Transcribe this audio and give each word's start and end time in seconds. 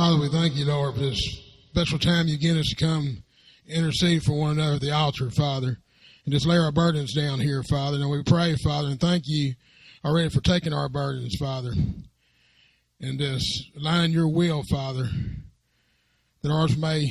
Father, 0.00 0.18
we 0.18 0.30
thank 0.30 0.56
you, 0.56 0.64
Lord, 0.64 0.94
for 0.94 1.00
this 1.00 1.20
special 1.68 1.98
time 1.98 2.26
you 2.26 2.38
give 2.38 2.56
us 2.56 2.70
to 2.70 2.74
come 2.74 3.22
intercede 3.66 4.22
for 4.22 4.32
one 4.32 4.52
another 4.52 4.76
at 4.76 4.80
the 4.80 4.92
altar, 4.92 5.30
Father, 5.30 5.76
and 6.24 6.32
just 6.32 6.46
lay 6.46 6.56
our 6.56 6.72
burdens 6.72 7.12
down 7.12 7.38
here, 7.38 7.62
Father. 7.64 7.98
And 7.98 8.08
we 8.08 8.22
pray, 8.22 8.56
Father, 8.64 8.88
and 8.88 8.98
thank 8.98 9.24
you 9.26 9.56
already 10.02 10.30
for 10.30 10.40
taking 10.40 10.72
our 10.72 10.88
burdens, 10.88 11.36
Father, 11.38 11.72
and 12.98 13.18
just 13.18 13.64
align 13.76 14.10
your 14.10 14.26
will, 14.26 14.62
Father, 14.70 15.10
that 16.40 16.50
ours 16.50 16.78
may, 16.78 17.04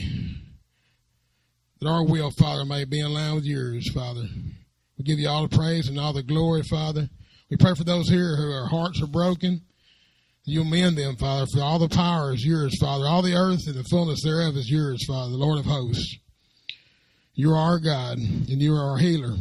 that 1.82 1.88
our 1.88 2.04
will, 2.04 2.32
Father, 2.32 2.66
may 2.66 2.86
be 2.86 3.02
in 3.02 3.14
line 3.14 3.36
with 3.36 3.46
yours, 3.46 3.88
Father. 3.94 4.26
We 4.98 5.04
give 5.04 5.20
you 5.20 5.30
all 5.30 5.48
the 5.48 5.56
praise 5.56 5.90
and 5.90 6.00
all 6.00 6.14
the 6.14 6.24
glory, 6.24 6.64
Father. 6.64 7.08
We 7.52 7.58
pray 7.58 7.76
for 7.76 7.84
those 7.84 8.10
here 8.10 8.36
who 8.36 8.52
our 8.52 8.66
hearts 8.66 9.00
are 9.00 9.08
broken. 9.08 9.62
You 10.50 10.64
mend 10.64 10.98
them, 10.98 11.16
Father, 11.16 11.46
for 11.54 11.62
all 11.62 11.78
the 11.78 11.88
power 11.88 12.34
is 12.34 12.44
yours, 12.44 12.76
Father. 12.80 13.06
All 13.06 13.22
the 13.22 13.36
earth 13.36 13.68
and 13.68 13.76
the 13.76 13.84
fullness 13.84 14.24
thereof 14.24 14.58
is 14.58 14.70
yours, 14.70 15.06
Father, 15.06 15.30
the 15.30 15.38
Lord 15.38 15.60
of 15.60 15.66
hosts. 15.66 16.18
You 17.36 17.52
are 17.52 17.58
our 17.58 17.80
God, 17.80 18.18
and 18.18 18.60
you 18.62 18.74
are 18.74 18.92
our 18.92 18.98
healer. 18.98 19.36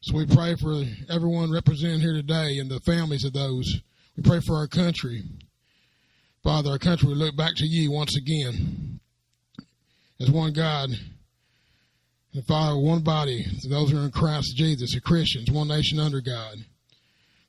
So 0.00 0.16
we 0.16 0.24
pray 0.24 0.54
for 0.54 0.84
everyone 1.10 1.52
represented 1.52 2.00
here 2.00 2.14
today 2.14 2.58
and 2.58 2.70
the 2.70 2.80
families 2.80 3.24
of 3.24 3.34
those. 3.34 3.80
We 4.16 4.22
pray 4.22 4.40
for 4.40 4.56
our 4.56 4.66
country. 4.66 5.22
Father, 6.42 6.70
our 6.70 6.78
country, 6.78 7.08
we 7.08 7.14
look 7.14 7.36
back 7.36 7.54
to 7.56 7.66
you 7.66 7.90
once 7.90 8.16
again 8.16 9.00
as 10.18 10.30
one 10.30 10.54
God. 10.54 10.88
And 12.32 12.46
Father, 12.46 12.78
one 12.78 13.02
body, 13.02 13.44
those 13.68 13.90
who 13.90 13.98
are 13.98 14.04
in 14.04 14.10
Christ 14.10 14.56
Jesus, 14.56 14.94
the 14.94 15.00
Christians, 15.00 15.50
one 15.50 15.68
nation 15.68 15.98
under 15.98 16.22
God. 16.22 16.56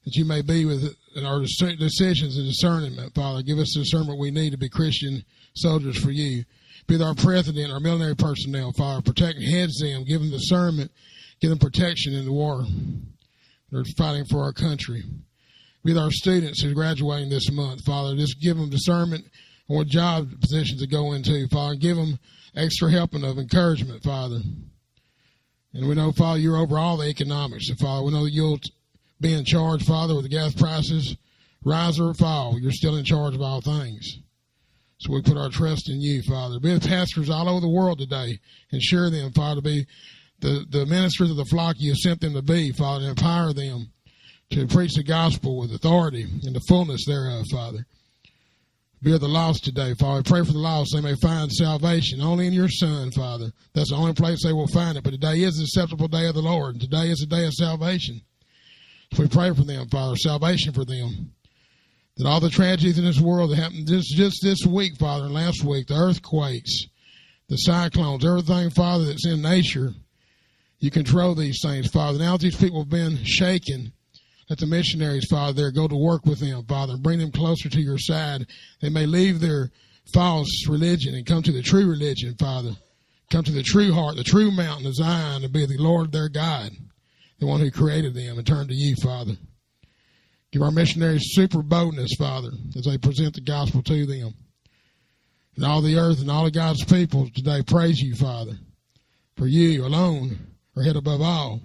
That 0.06 0.16
you 0.16 0.26
may 0.26 0.42
be 0.44 0.66
with 0.66 0.96
our 1.24 1.42
decisions 1.42 2.38
and 2.38 2.48
discernment, 2.48 3.16
Father. 3.16 3.42
Give 3.42 3.58
us 3.58 3.74
the 3.74 3.82
discernment 3.82 4.20
we 4.20 4.30
need 4.30 4.52
to 4.52 4.58
be 4.58 4.70
Christian 4.70 5.26
soldiers 5.56 5.98
for 5.98 6.12
you. 6.12 6.44
Be 6.88 6.96
with 6.96 7.02
our 7.02 7.16
president, 7.16 7.74
our 7.74 7.80
military 7.80 8.16
personnel, 8.16 8.72
Father. 8.72 9.02
Protect 9.02 9.40
and 9.40 9.48
heads 9.48 9.80
them. 9.80 10.04
Give 10.04 10.22
them 10.22 10.30
discernment. 10.30 10.92
Give 11.42 11.50
them 11.50 11.58
protection 11.58 12.14
in 12.14 12.26
the 12.26 12.32
war. 12.32 12.64
They're 13.72 13.84
fighting 13.98 14.26
for 14.26 14.44
our 14.44 14.54
country 14.54 15.04
with 15.84 15.98
our 15.98 16.12
students 16.12 16.62
who 16.62 16.70
are 16.70 16.76
graduating 16.76 17.30
this 17.30 17.52
month, 17.52 17.84
Father. 17.84 18.16
Just 18.16 18.40
give 18.40 18.58
them 18.58 18.70
discernment 18.70 19.26
on 19.68 19.78
what 19.78 19.88
job 19.88 20.30
positions 20.40 20.82
to 20.82 20.88
go 20.88 21.14
into, 21.14 21.48
Father. 21.48 21.76
Give 21.76 21.98
them 21.98 22.20
extra 22.56 22.92
helping 22.92 23.24
of 23.24 23.40
encouragement, 23.40 24.04
Father. 24.04 24.40
And 25.74 25.88
we 25.88 25.96
know, 25.96 26.12
Father, 26.12 26.40
you're 26.40 26.58
over 26.58 26.78
all 26.78 26.98
the 26.98 27.10
economics. 27.10 27.70
And 27.70 27.80
Father, 27.80 28.04
we 28.04 28.12
know 28.12 28.24
that 28.24 28.32
you'll 28.32 28.60
be 29.20 29.34
in 29.34 29.46
charge, 29.46 29.84
Father, 29.84 30.16
with 30.16 30.24
the 30.24 30.30
gas 30.30 30.54
prices 30.54 31.16
rise 31.64 32.00
or 32.00 32.14
fall. 32.14 32.60
You're 32.60 32.72
still 32.72 32.96
in 32.96 33.06
charge 33.06 33.36
of 33.36 33.42
all 33.42 33.62
things. 33.62 34.20
So 35.00 35.12
we 35.12 35.22
put 35.22 35.38
our 35.38 35.50
trust 35.50 35.90
in 35.90 36.00
you, 36.00 36.22
Father. 36.24 36.60
Be 36.60 36.72
with 36.72 36.88
pastors 36.88 37.30
all 37.30 37.50
over 37.50 37.60
the 37.60 37.68
world 37.68 38.00
today. 38.00 38.40
Ensure 38.72 39.10
them, 39.10 39.32
Father, 39.34 39.62
be 39.62 39.86
the, 40.40 40.66
the 40.70 40.86
ministers 40.86 41.32
of 41.32 41.38
the 41.38 41.46
flock 41.46 41.76
you 41.80 41.96
sent 41.96 42.22
them 42.22 42.34
to 42.34 42.42
be, 42.42 42.72
Father, 42.72 43.10
empower 43.10 43.52
them 43.52 43.92
to 44.52 44.68
preach 44.68 44.94
the 44.94 45.04
gospel 45.04 45.58
with 45.58 45.74
authority 45.74 46.24
and 46.44 46.56
the 46.56 46.62
fullness 46.68 47.06
thereof, 47.06 47.46
Father. 47.52 47.86
Be 49.02 49.12
with 49.12 49.22
the 49.22 49.28
lost 49.28 49.66
today, 49.66 49.94
Father. 49.96 50.24
Pray 50.24 50.44
for 50.44 50.54
the 50.54 50.58
lost 50.58 50.94
they 50.94 51.02
may 51.02 51.16
find 51.16 51.52
salvation 51.52 52.22
only 52.22 52.48
in 52.48 52.54
your 52.54 52.70
Son, 52.70 53.12
Father. 53.12 53.52
That's 53.74 53.90
the 53.90 53.98
only 53.98 54.14
place 54.14 54.44
they 54.44 54.54
will 54.54 54.68
find 54.68 54.98
it. 54.98 55.04
But 55.04 55.12
today 55.12 55.42
is 55.42 55.58
the 55.58 55.64
acceptable 55.64 56.08
day 56.08 56.28
of 56.28 56.36
the 56.36 56.42
Lord. 56.42 56.76
And 56.76 56.82
today 56.82 57.10
is 57.10 57.20
the 57.20 57.26
day 57.26 57.46
of 57.46 57.54
salvation. 57.54 58.22
We 59.18 59.28
pray 59.28 59.54
for 59.54 59.64
them, 59.64 59.88
Father, 59.90 60.16
salvation 60.16 60.74
for 60.74 60.86
them. 60.86 61.32
That 62.18 62.28
all 62.28 62.40
the 62.40 62.50
tragedies 62.50 62.98
in 62.98 63.04
this 63.04 63.20
world 63.20 63.52
that 63.52 63.58
happened 63.58 63.88
just, 63.88 64.16
just 64.16 64.40
this 64.42 64.66
week, 64.66 64.98
Father, 64.98 65.26
and 65.26 65.34
last 65.34 65.64
week, 65.64 65.88
the 65.88 65.96
earthquakes, 65.96 66.86
the 67.50 67.58
cyclones, 67.58 68.26
everything, 68.26 68.70
Father, 68.70 69.06
that's 69.06 69.28
in 69.28 69.42
nature, 69.42 69.94
you 70.80 70.92
control 70.92 71.36
these 71.36 71.60
things, 71.62 71.88
Father. 71.88 72.18
Now 72.18 72.38
these 72.38 72.56
people 72.56 72.80
have 72.80 72.90
been 72.90 73.24
shaken 73.24 73.92
let 74.50 74.60
the 74.60 74.68
missionaries, 74.68 75.26
Father, 75.26 75.54
there 75.54 75.72
go 75.72 75.88
to 75.88 75.96
work 75.96 76.26
with 76.26 76.40
them, 76.40 76.66
Father, 76.66 76.94
and 76.94 77.04
bring 77.04 77.20
them 77.20 77.32
closer 77.32 77.68
to 77.68 77.82
your 77.82 77.98
side. 77.98 78.46
They 78.80 78.90
may 78.90 79.08
leave 79.08 79.40
their 79.40 79.72
false 80.14 80.68
religion 80.68 81.16
and 81.16 81.26
come 81.26 81.42
to 81.44 81.52
the 81.52 81.64
true 81.64 81.90
religion, 81.90 82.36
Father. 82.36 82.76
Come 83.32 83.44
to 83.44 83.52
the 83.52 83.64
true 83.64 83.92
heart, 83.92 84.18
the 84.18 84.24
true 84.24 84.52
mountain 84.52 84.86
of 84.86 84.96
Zion, 84.96 85.44
and 85.44 85.52
be 85.52 85.66
the 85.66 85.80
Lord 85.80 86.12
their 86.12 86.30
God, 86.30 86.70
the 87.40 87.46
one 87.46 87.60
who 87.60 87.72
created 87.72 88.14
them, 88.14 88.38
and 88.38 88.48
turn 88.48 88.68
to 88.68 88.74
you, 88.74 88.96
Father. 88.96 89.34
Give 90.52 90.62
our 90.62 90.72
missionaries 90.72 91.34
super 91.34 91.62
boldness, 91.62 92.16
Father, 92.18 92.52
as 92.78 92.86
they 92.86 92.98
present 92.98 93.36
the 93.36 93.42
gospel 93.42 93.84
to 93.84 94.06
them. 94.06 94.34
And 95.56 95.66
all 95.66 95.82
the 95.82 95.98
earth 95.98 96.22
and 96.22 96.32
all 96.32 96.46
of 96.46 96.54
God's 96.54 96.84
people 96.86 97.30
today 97.34 97.62
praise 97.62 98.00
you, 98.00 98.16
Father. 98.16 98.54
For 99.38 99.48
you 99.48 99.86
alone 99.86 100.38
are 100.76 100.84
head 100.84 100.96
above 100.96 101.22
all 101.22 101.62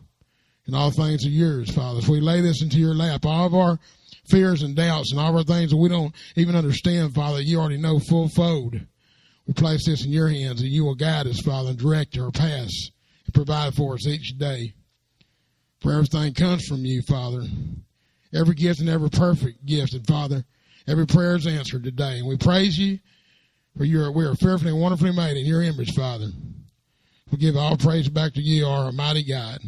and 0.66 0.76
all 0.76 0.90
things 0.92 1.26
are 1.26 1.30
yours, 1.30 1.70
Father. 1.70 1.98
If 1.98 2.08
we 2.08 2.20
lay 2.20 2.40
this 2.40 2.62
into 2.62 2.78
your 2.78 2.94
lap. 2.94 3.26
All 3.26 3.46
of 3.46 3.54
our 3.54 3.78
fears 4.28 4.62
and 4.62 4.76
doubts 4.76 5.10
and 5.10 5.20
all 5.20 5.30
of 5.30 5.36
our 5.36 5.42
things 5.42 5.70
that 5.70 5.76
we 5.76 5.88
don't 5.88 6.14
even 6.36 6.54
understand, 6.54 7.14
Father, 7.14 7.40
you 7.40 7.58
already 7.58 7.76
know 7.76 7.98
full 7.98 8.28
fold. 8.28 8.80
We 9.46 9.52
place 9.52 9.86
this 9.86 10.04
in 10.04 10.12
your 10.12 10.28
hands 10.28 10.60
and 10.60 10.70
you 10.70 10.84
will 10.84 10.94
guide 10.94 11.26
us, 11.26 11.40
Father, 11.40 11.70
and 11.70 11.78
direct 11.78 12.16
our 12.18 12.30
paths 12.30 12.92
and 13.26 13.34
provide 13.34 13.74
for 13.74 13.94
us 13.94 14.06
each 14.06 14.38
day. 14.38 14.74
For 15.80 15.92
everything 15.92 16.34
comes 16.34 16.66
from 16.66 16.84
you, 16.84 17.02
Father. 17.02 17.42
Every 18.34 18.54
gift 18.54 18.80
and 18.80 18.88
every 18.88 19.10
perfect 19.10 19.64
gift. 19.64 19.94
And 19.94 20.06
Father, 20.06 20.44
every 20.86 21.06
prayer 21.06 21.36
is 21.36 21.46
answered 21.46 21.84
today. 21.84 22.18
And 22.18 22.28
we 22.28 22.36
praise 22.36 22.78
you 22.78 22.98
for 23.76 23.84
your, 23.84 24.12
we 24.12 24.24
are 24.24 24.34
fearfully 24.34 24.70
and 24.70 24.80
wonderfully 24.80 25.12
made 25.12 25.36
in 25.36 25.46
your 25.46 25.62
image, 25.62 25.94
Father. 25.94 26.28
We 27.30 27.38
give 27.38 27.56
all 27.56 27.76
praise 27.76 28.08
back 28.08 28.34
to 28.34 28.42
you, 28.42 28.66
our 28.66 28.92
mighty 28.92 29.24
God. 29.24 29.60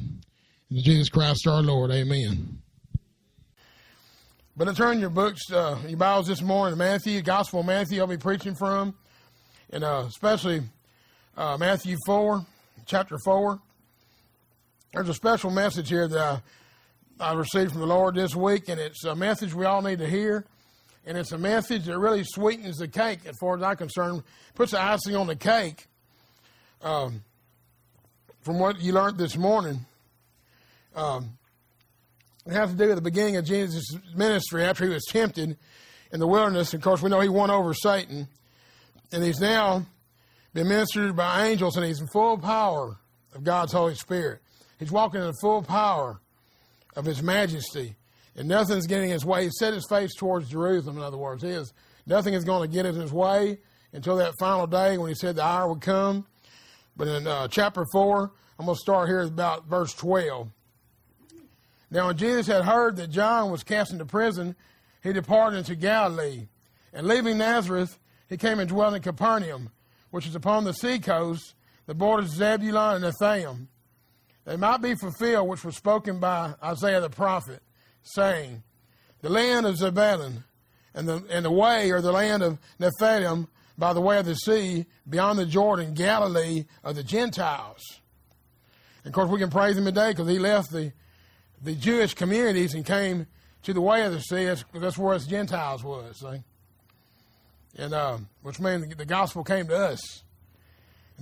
In 0.71 0.83
Jesus 0.83 1.09
Christ 1.09 1.47
our 1.47 1.63
Lord, 1.63 1.91
amen. 1.91 2.59
But 4.57 4.69
I 4.69 4.75
turn 4.75 5.01
your 5.01 5.11
books, 5.11 5.51
uh, 5.51 5.79
your 5.87 5.97
Bibles 5.97 6.27
this 6.27 6.43
morning 6.43 6.79
Matthew, 6.79 7.23
Gospel 7.23 7.61
of 7.61 7.67
Matthew, 7.67 8.01
I'll 8.01 8.07
be 8.07 8.17
preaching 8.17 8.55
from, 8.55 8.95
and 9.71 9.83
uh, 9.83 10.05
especially 10.07 10.63
uh, 11.37 11.57
Matthew 11.57 11.97
4, 12.05 12.45
chapter 12.85 13.17
4. 13.25 13.61
There's 14.93 15.09
a 15.09 15.15
special 15.15 15.51
message 15.51 15.89
here 15.89 16.07
that 16.07 16.43
I, 17.19 17.33
received 17.33 17.71
from 17.71 17.81
the 17.81 17.87
Lord 17.87 18.15
this 18.15 18.37
week, 18.37 18.69
and 18.69 18.79
it's 18.79 19.05
a 19.05 19.15
message 19.15 19.55
we 19.55 19.65
all 19.65 19.81
need 19.81 20.01
to 20.01 20.07
hear. 20.07 20.45
And 21.07 21.17
it's 21.17 21.33
a 21.33 21.39
message 21.39 21.87
that 21.87 21.99
really 21.99 22.25
sweetens 22.25 22.77
the 22.77 22.89
cake, 22.89 23.21
as 23.25 23.35
far 23.41 23.57
as 23.57 23.63
I'm 23.63 23.77
concerned, 23.77 24.23
puts 24.55 24.73
the 24.73 24.83
icing 24.83 25.17
on 25.17 25.29
the 25.29 25.35
cake. 25.35 25.87
Um, 26.83 27.25
from 28.43 28.59
what 28.59 28.83
you 28.83 28.93
learned 28.93 29.17
this 29.17 29.35
morning, 29.35 29.87
um, 30.95 31.39
it 32.45 32.53
has 32.53 32.71
to 32.71 32.77
do 32.77 32.89
with 32.89 32.97
the 32.97 33.03
beginning 33.03 33.37
of 33.37 33.47
Jesus' 33.47 33.97
ministry 34.15 34.63
after 34.63 34.85
he 34.85 34.91
was 34.91 35.07
tempted 35.09 35.57
in 36.13 36.21
the 36.21 36.27
wilderness. 36.27 36.75
Of 36.75 36.83
course, 36.83 37.01
we 37.01 37.09
know 37.09 37.21
he 37.21 37.31
won 37.31 37.51
over 37.51 37.73
Satan, 37.73 38.29
and 39.11 39.25
he's 39.25 39.41
now 39.41 39.87
been 40.53 40.69
ministered 40.69 41.17
by 41.17 41.47
angels, 41.47 41.79
and 41.79 41.87
he's 41.87 42.01
in 42.01 42.09
full 42.09 42.37
power 42.37 42.99
of 43.35 43.43
God's 43.43 43.73
Holy 43.73 43.95
Spirit. 43.95 44.43
He's 44.83 44.91
walking 44.91 45.21
in 45.21 45.29
the 45.29 45.39
full 45.41 45.63
power 45.63 46.21
of 46.97 47.05
His 47.05 47.23
majesty, 47.23 47.95
and 48.35 48.49
nothing's 48.49 48.89
getting 48.89 49.11
in 49.11 49.13
his 49.13 49.25
way. 49.25 49.45
He 49.45 49.51
set 49.51 49.75
his 49.75 49.87
face 49.89 50.13
towards 50.13 50.49
Jerusalem, 50.49 50.97
in 50.97 51.05
other 51.05 51.17
words. 51.17 51.45
Is, 51.45 51.73
nothing 52.05 52.35
is 52.35 52.43
going 52.43 52.69
to 52.69 52.75
get 52.75 52.85
in 52.85 52.97
his 52.97 53.13
way 53.13 53.59
until 53.93 54.17
that 54.17 54.35
final 54.41 54.67
day 54.67 54.99
when 54.99 55.09
he 55.09 55.15
said 55.15 55.37
the 55.37 55.45
hour 55.45 55.69
would 55.69 55.83
come. 55.83 56.27
But 56.97 57.07
in 57.07 57.29
uh, 57.29 57.47
chapter 57.47 57.85
4, 57.93 58.33
I'm 58.59 58.67
going 58.67 58.75
to 58.75 58.81
start 58.81 59.09
here 59.09 59.21
about 59.21 59.69
verse 59.69 59.95
12. 59.95 60.51
Now, 61.93 62.09
when 62.09 62.17
Jesus 62.17 62.49
had 62.49 62.65
heard 62.65 62.97
that 62.97 63.11
John 63.11 63.53
was 63.53 63.63
cast 63.63 63.93
into 63.93 64.05
prison, 64.05 64.57
he 65.01 65.13
departed 65.13 65.59
into 65.59 65.77
Galilee. 65.77 66.49
And 66.93 67.07
leaving 67.07 67.39
Nazareth, 67.39 68.01
he 68.29 68.37
came 68.37 68.59
and 68.59 68.69
dwelt 68.69 68.95
in 68.95 69.03
Capernaum, 69.03 69.71
which 70.11 70.27
is 70.27 70.35
upon 70.35 70.65
the 70.65 70.75
sea 70.75 70.99
coast, 70.99 71.55
the 71.87 71.95
borders 71.95 72.33
of 72.33 72.39
Zebulun 72.39 73.05
and 73.05 73.15
Nethaim. 73.15 73.69
They 74.45 74.57
might 74.57 74.79
be 74.79 74.95
fulfilled 74.95 75.49
which 75.49 75.65
was 75.65 75.77
spoken 75.77 76.19
by 76.19 76.55
Isaiah 76.63 77.01
the 77.01 77.11
prophet, 77.11 77.63
saying, 78.03 78.63
The 79.21 79.29
land 79.29 79.67
of 79.67 79.77
Zebulun 79.77 80.45
and 80.95 81.09
the, 81.09 81.25
and 81.31 81.45
the 81.45 81.51
way, 81.51 81.91
or 81.91 82.01
the 82.01 82.13
land 82.13 82.43
of 82.43 82.59
Nephthalim, 82.81 83.49
by 83.79 83.93
the 83.93 84.01
way 84.01 84.19
of 84.19 84.27
the 84.27 84.35
sea, 84.35 84.87
beyond 85.09 85.39
the 85.39 85.47
Jordan, 85.47 85.95
Galilee 85.95 86.65
of 86.85 86.97
the 86.97 87.05
Gentiles. 87.05 88.01
And 89.05 89.13
of 89.13 89.15
course, 89.15 89.31
we 89.31 89.39
can 89.39 89.51
praise 89.51 89.77
him 89.77 89.85
today 89.85 90.11
because 90.11 90.29
he 90.29 90.39
left 90.39 90.71
the 90.71 90.93
the 91.63 91.75
Jewish 91.75 92.15
communities 92.15 92.75
and 92.75 92.85
came 92.85 93.27
to 93.63 93.73
the 93.73 93.81
way 93.81 94.05
of 94.05 94.13
the 94.13 94.21
sea. 94.21 94.47
That's, 94.47 94.65
that's 94.75 94.99
where 94.99 95.15
us 95.15 95.27
Gentiles 95.27 95.85
was, 95.85 96.19
see? 96.19 96.43
And 97.77 97.95
uh, 97.95 98.19
which 98.43 98.61
means 98.61 98.95
the 98.95 99.07
gospel 99.07 99.45
came 99.45 99.69
to 99.69 99.77
us. 99.77 100.25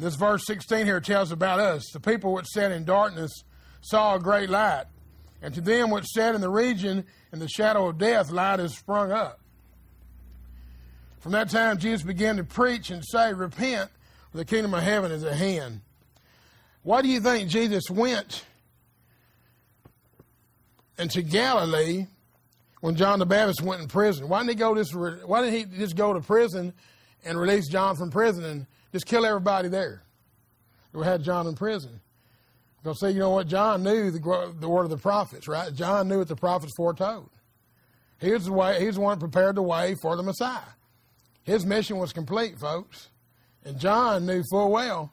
This 0.00 0.16
verse 0.16 0.46
16 0.46 0.86
here 0.86 1.00
tells 1.00 1.30
about 1.30 1.60
us. 1.60 1.90
The 1.92 2.00
people 2.00 2.32
which 2.32 2.46
sat 2.46 2.72
in 2.72 2.84
darkness 2.84 3.44
saw 3.82 4.16
a 4.16 4.18
great 4.18 4.48
light. 4.48 4.84
And 5.42 5.52
to 5.54 5.60
them 5.60 5.90
which 5.90 6.06
sat 6.06 6.34
in 6.34 6.40
the 6.40 6.48
region 6.48 7.04
in 7.32 7.38
the 7.38 7.48
shadow 7.48 7.88
of 7.88 7.98
death, 7.98 8.30
light 8.30 8.60
has 8.60 8.76
sprung 8.76 9.12
up. 9.12 9.40
From 11.20 11.32
that 11.32 11.50
time, 11.50 11.78
Jesus 11.78 12.02
began 12.02 12.38
to 12.38 12.44
preach 12.44 12.90
and 12.90 13.04
say, 13.04 13.34
Repent, 13.34 13.90
for 14.30 14.38
the 14.38 14.44
kingdom 14.44 14.72
of 14.72 14.82
heaven 14.82 15.12
is 15.12 15.22
at 15.22 15.34
hand. 15.34 15.82
Why 16.82 17.02
do 17.02 17.08
you 17.08 17.20
think 17.20 17.50
Jesus 17.50 17.90
went 17.90 18.44
into 20.98 21.20
Galilee 21.20 22.06
when 22.80 22.96
John 22.96 23.18
the 23.18 23.26
Baptist 23.26 23.60
went 23.60 23.82
in 23.82 23.88
prison? 23.88 24.30
Why 24.30 24.38
didn't 24.38 24.50
he 24.50 24.56
go 24.56 24.74
this? 24.74 24.94
Why 24.94 25.42
didn't 25.42 25.72
he 25.72 25.78
just 25.78 25.94
go 25.94 26.14
to 26.14 26.20
prison 26.20 26.72
and 27.22 27.38
release 27.38 27.68
John 27.68 27.96
from 27.96 28.10
prison 28.10 28.44
and 28.44 28.66
just 28.92 29.06
kill 29.06 29.24
everybody 29.24 29.68
there? 29.68 30.02
Who 30.92 31.02
had 31.02 31.22
John 31.22 31.46
in 31.46 31.54
prison? 31.54 32.00
Because 32.82 33.00
see, 33.00 33.10
you 33.10 33.18
know 33.18 33.30
what? 33.30 33.46
John 33.46 33.82
knew 33.82 34.10
the, 34.10 34.54
the 34.58 34.68
word 34.68 34.84
of 34.84 34.90
the 34.90 34.96
prophets, 34.96 35.46
right? 35.46 35.72
John 35.74 36.08
knew 36.08 36.18
what 36.18 36.28
the 36.28 36.36
prophets 36.36 36.72
foretold. 36.76 37.30
He 38.20 38.32
was 38.32 38.44
the 38.44 38.52
way. 38.52 38.80
He 38.80 38.86
was 38.86 38.96
the 38.96 39.02
one 39.02 39.18
prepared 39.18 39.56
the 39.56 39.62
way 39.62 39.94
for 40.00 40.16
the 40.16 40.22
Messiah. 40.22 40.60
His 41.42 41.64
mission 41.64 41.98
was 41.98 42.12
complete, 42.12 42.58
folks. 42.58 43.08
And 43.64 43.78
John 43.78 44.26
knew 44.26 44.42
full 44.50 44.70
well 44.70 45.12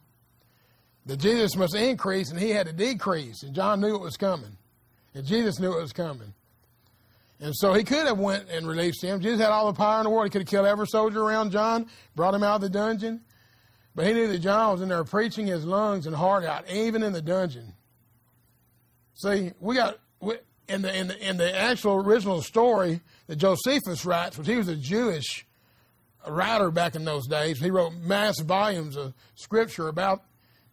that 1.06 1.18
Jesus 1.18 1.56
must 1.56 1.76
increase 1.76 2.32
and 2.32 2.40
he 2.40 2.52
had 2.52 2.68
to 2.68 2.74
decrease. 2.74 3.44
And 3.44 3.54
John 3.54 3.82
knew 3.82 3.96
it 3.96 4.02
was 4.02 4.18
coming. 4.18 4.58
And 5.14 5.26
Jesus 5.26 5.60
knew 5.60 5.78
it 5.78 5.82
was 5.82 5.94
coming. 5.94 6.34
And 7.40 7.56
so 7.56 7.74
he 7.74 7.84
could 7.84 8.08
have 8.08 8.18
went 8.18 8.50
and 8.50 8.68
released 8.68 9.04
him. 9.04 9.22
Jesus 9.22 9.40
had 9.40 9.52
all 9.52 9.72
the 9.72 9.78
power 9.78 10.00
in 10.00 10.06
the 10.06 10.10
world. 10.10 10.26
He 10.26 10.30
could 10.32 10.42
have 10.42 10.48
killed 10.48 10.66
every 10.66 10.88
soldier 10.88 11.22
around 11.22 11.52
John, 11.52 11.88
brought 12.16 12.34
him 12.34 12.44
out 12.44 12.56
of 12.56 12.62
the 12.62 12.70
dungeon. 12.70 13.22
But 13.98 14.06
he 14.06 14.14
knew 14.14 14.28
that 14.28 14.38
John 14.38 14.74
was 14.74 14.82
in 14.84 14.90
there 14.90 15.04
preaching 15.04 15.48
his 15.48 15.66
lungs 15.66 16.06
and 16.06 16.16
heart 16.16 16.46
out, 16.46 16.70
even 16.70 17.02
in 17.02 17.14
the 17.14 17.22
dungeon. 17.22 17.74
See, 19.16 19.54
we 19.60 19.74
got 19.74 19.98
in 20.68 20.84
the 20.84 20.96
in 20.96 21.08
the 21.08 21.28
in 21.28 21.38
the 21.38 21.58
actual 21.58 21.96
original 21.96 22.44
story 22.44 23.02
that 23.26 23.38
Josephus 23.38 24.06
writes, 24.06 24.38
which 24.38 24.46
he 24.46 24.56
was 24.56 24.68
a 24.68 24.76
Jewish 24.76 25.48
writer 26.28 26.70
back 26.70 26.96
in 26.96 27.06
those 27.06 27.26
days. 27.26 27.60
He 27.60 27.72
wrote 27.72 27.94
mass 27.96 28.40
volumes 28.40 28.98
of 28.98 29.16
scripture 29.34 29.88
about 29.88 30.22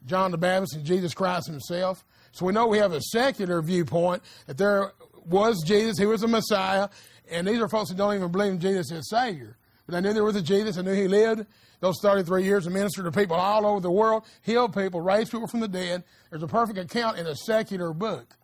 John 0.04 0.30
the 0.30 0.36
Baptist 0.36 0.76
and 0.76 0.84
Jesus 0.84 1.14
Christ 1.14 1.46
himself. 1.46 2.04
So 2.32 2.44
we 2.44 2.52
know 2.52 2.66
we 2.66 2.76
have 2.76 2.92
a 2.92 3.00
secular 3.00 3.62
viewpoint 3.62 4.22
that 4.48 4.58
there 4.58 4.92
was 5.24 5.62
Jesus, 5.64 5.96
he 5.98 6.04
was 6.04 6.20
the 6.20 6.28
Messiah, 6.28 6.90
and 7.30 7.48
these 7.48 7.58
are 7.58 7.70
folks 7.70 7.88
that 7.88 7.96
don't 7.96 8.16
even 8.16 8.30
believe 8.30 8.52
in 8.52 8.60
Jesus 8.60 8.92
as 8.92 9.08
Savior. 9.08 9.56
But 9.86 9.94
they 9.94 10.00
knew 10.02 10.12
there 10.12 10.24
was 10.24 10.36
a 10.36 10.42
Jesus, 10.42 10.76
they 10.76 10.82
knew 10.82 10.92
he 10.92 11.08
lived 11.08 11.46
those 11.80 11.96
33 12.00 12.44
years 12.44 12.66
and 12.66 12.74
ministered 12.74 13.04
to 13.04 13.12
people 13.12 13.36
all 13.36 13.66
over 13.66 13.80
the 13.80 13.90
world, 13.90 14.24
healed 14.42 14.74
people, 14.74 15.00
raised 15.00 15.30
people 15.30 15.46
from 15.46 15.60
the 15.60 15.68
dead. 15.68 16.04
There's 16.30 16.42
a 16.42 16.48
perfect 16.48 16.78
account 16.78 17.18
in 17.18 17.26
a 17.26 17.34
secular 17.34 17.92
book. 17.92 18.36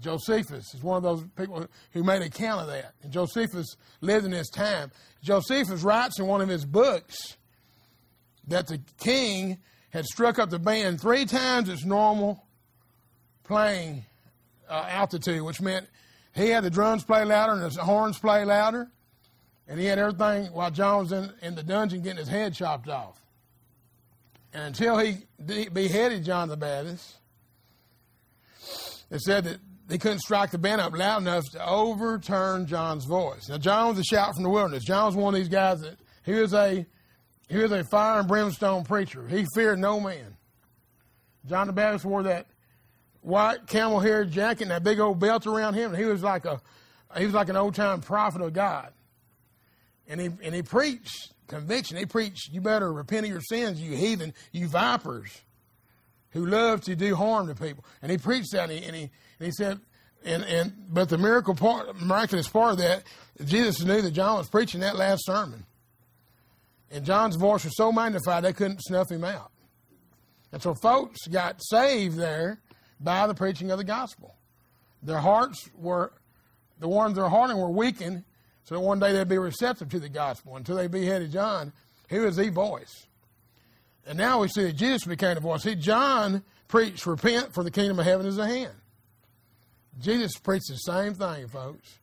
Josephus 0.00 0.74
is 0.74 0.82
one 0.82 0.96
of 0.96 1.02
those 1.02 1.24
people 1.36 1.66
who 1.92 2.04
made 2.04 2.22
account 2.22 2.62
of 2.62 2.66
that. 2.68 2.92
And 3.02 3.12
Josephus 3.12 3.76
lived 4.00 4.26
in 4.26 4.32
his 4.32 4.48
time. 4.48 4.92
Josephus 5.22 5.82
writes 5.82 6.18
in 6.18 6.26
one 6.26 6.40
of 6.40 6.48
his 6.48 6.64
books 6.64 7.36
that 8.46 8.68
the 8.68 8.80
king 8.98 9.58
had 9.90 10.04
struck 10.04 10.38
up 10.38 10.50
the 10.50 10.58
band 10.58 11.00
three 11.00 11.24
times 11.24 11.68
its 11.68 11.84
normal 11.84 12.44
playing 13.44 14.04
uh, 14.68 14.86
altitude, 14.88 15.42
which 15.42 15.60
meant 15.60 15.88
he 16.34 16.50
had 16.50 16.62
the 16.62 16.70
drums 16.70 17.02
play 17.04 17.24
louder 17.24 17.54
and 17.54 17.72
the 17.72 17.82
horns 17.82 18.18
play 18.18 18.44
louder, 18.44 18.88
and 19.68 19.78
he 19.78 19.86
had 19.86 19.98
everything 19.98 20.46
while 20.46 20.70
John 20.70 21.00
was 21.00 21.12
in, 21.12 21.32
in 21.42 21.54
the 21.54 21.62
dungeon 21.62 22.00
getting 22.00 22.18
his 22.18 22.28
head 22.28 22.54
chopped 22.54 22.88
off. 22.88 23.20
And 24.52 24.64
until 24.64 24.96
he 24.98 25.18
beheaded 25.72 26.24
John 26.24 26.48
the 26.48 26.56
Baptist, 26.56 27.16
it 29.10 29.20
said 29.20 29.44
that 29.44 29.58
they 29.86 29.98
couldn't 29.98 30.20
strike 30.20 30.50
the 30.50 30.58
band 30.58 30.80
up 30.80 30.96
loud 30.96 31.22
enough 31.22 31.44
to 31.52 31.66
overturn 31.66 32.66
John's 32.66 33.04
voice. 33.04 33.48
Now, 33.48 33.58
John 33.58 33.88
was 33.88 33.98
a 33.98 34.04
shout 34.04 34.34
from 34.34 34.42
the 34.42 34.50
wilderness. 34.50 34.84
John 34.84 35.06
was 35.06 35.16
one 35.16 35.34
of 35.34 35.38
these 35.38 35.48
guys 35.48 35.80
that 35.80 35.96
he 36.24 36.32
was 36.32 36.54
a 36.54 36.86
he 37.48 37.56
was 37.56 37.72
a 37.72 37.84
fire 37.84 38.20
and 38.20 38.28
brimstone 38.28 38.84
preacher. 38.84 39.26
He 39.26 39.46
feared 39.54 39.78
no 39.78 40.00
man. 40.00 40.36
John 41.46 41.66
the 41.66 41.72
Baptist 41.72 42.04
wore 42.04 42.22
that 42.24 42.46
white 43.22 43.66
camel 43.66 44.00
hair 44.00 44.24
jacket 44.24 44.62
and 44.62 44.70
that 44.70 44.82
big 44.82 45.00
old 45.00 45.18
belt 45.18 45.46
around 45.46 45.74
him. 45.74 45.94
And 45.94 46.02
he 46.02 46.04
was 46.04 46.22
like 46.22 46.44
a 46.44 46.60
he 47.16 47.24
was 47.24 47.34
like 47.34 47.48
an 47.48 47.56
old 47.56 47.74
time 47.74 48.00
prophet 48.02 48.42
of 48.42 48.52
God. 48.52 48.92
And 50.08 50.20
he 50.20 50.30
and 50.42 50.54
he 50.54 50.62
preached 50.62 51.32
conviction. 51.48 51.96
He 51.96 52.06
preached, 52.06 52.52
you 52.52 52.60
better 52.60 52.92
repent 52.92 53.26
of 53.26 53.32
your 53.32 53.40
sins, 53.40 53.80
you 53.80 53.96
heathen, 53.96 54.34
you 54.52 54.68
vipers 54.68 55.42
who 56.30 56.46
love 56.46 56.82
to 56.82 56.94
do 56.94 57.16
harm 57.16 57.48
to 57.48 57.54
people. 57.54 57.84
And 58.02 58.10
he 58.10 58.18
preached 58.18 58.52
that 58.52 58.70
and 58.70 58.72
he, 58.72 58.84
and 58.84 58.94
he, 58.94 59.02
and 59.02 59.46
he 59.46 59.50
said, 59.50 59.80
and, 60.24 60.42
and 60.44 60.72
but 60.88 61.08
the 61.08 61.18
miracle 61.18 61.54
part, 61.54 62.00
miraculous 62.00 62.48
part 62.48 62.72
of 62.72 62.78
that, 62.78 63.04
Jesus 63.44 63.82
knew 63.84 64.02
that 64.02 64.10
John 64.10 64.38
was 64.38 64.48
preaching 64.48 64.80
that 64.80 64.96
last 64.96 65.24
sermon. 65.24 65.64
And 66.90 67.04
John's 67.04 67.36
voice 67.36 67.64
was 67.64 67.76
so 67.76 67.92
magnified 67.92 68.44
they 68.44 68.52
couldn't 68.52 68.82
snuff 68.82 69.10
him 69.10 69.24
out. 69.24 69.50
And 70.52 70.62
so 70.62 70.74
folks 70.74 71.26
got 71.26 71.62
saved 71.62 72.16
there 72.16 72.60
by 73.00 73.26
the 73.26 73.34
preaching 73.34 73.70
of 73.70 73.78
the 73.78 73.84
gospel. 73.84 74.34
Their 75.02 75.18
hearts 75.18 75.68
were, 75.76 76.12
the 76.78 76.88
ones 76.88 77.16
their 77.16 77.28
hearting 77.28 77.58
were 77.58 77.70
weakened, 77.70 78.24
so 78.68 78.78
one 78.80 78.98
day 78.98 79.14
they'd 79.14 79.26
be 79.26 79.38
receptive 79.38 79.88
to 79.88 79.98
the 79.98 80.10
gospel. 80.10 80.54
Until 80.54 80.76
they 80.76 80.88
beheaded 80.88 81.32
John, 81.32 81.72
he 82.06 82.18
was 82.18 82.36
the 82.36 82.50
voice. 82.50 83.06
And 84.06 84.18
now 84.18 84.42
we 84.42 84.48
see 84.48 84.64
that 84.64 84.74
Jesus 84.74 85.06
became 85.06 85.36
the 85.36 85.40
voice. 85.40 85.62
See, 85.62 85.74
John 85.74 86.42
preached, 86.68 87.06
repent, 87.06 87.54
for 87.54 87.64
the 87.64 87.70
kingdom 87.70 87.98
of 87.98 88.04
heaven 88.04 88.26
is 88.26 88.38
at 88.38 88.46
hand. 88.50 88.74
Jesus 89.98 90.36
preached 90.36 90.68
the 90.68 90.76
same 90.76 91.14
thing, 91.14 91.48
folks. 91.48 91.98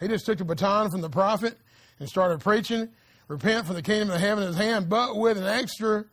He 0.00 0.08
just 0.08 0.26
took 0.26 0.38
the 0.38 0.44
baton 0.44 0.90
from 0.90 1.02
the 1.02 1.08
prophet 1.08 1.56
and 2.00 2.08
started 2.08 2.40
preaching, 2.40 2.88
repent, 3.28 3.68
for 3.68 3.74
the 3.74 3.82
kingdom 3.82 4.10
of 4.10 4.20
heaven 4.20 4.42
is 4.42 4.56
at 4.56 4.62
hand, 4.62 4.88
but 4.88 5.14
with 5.14 5.38
an 5.38 5.46
extra 5.46 6.04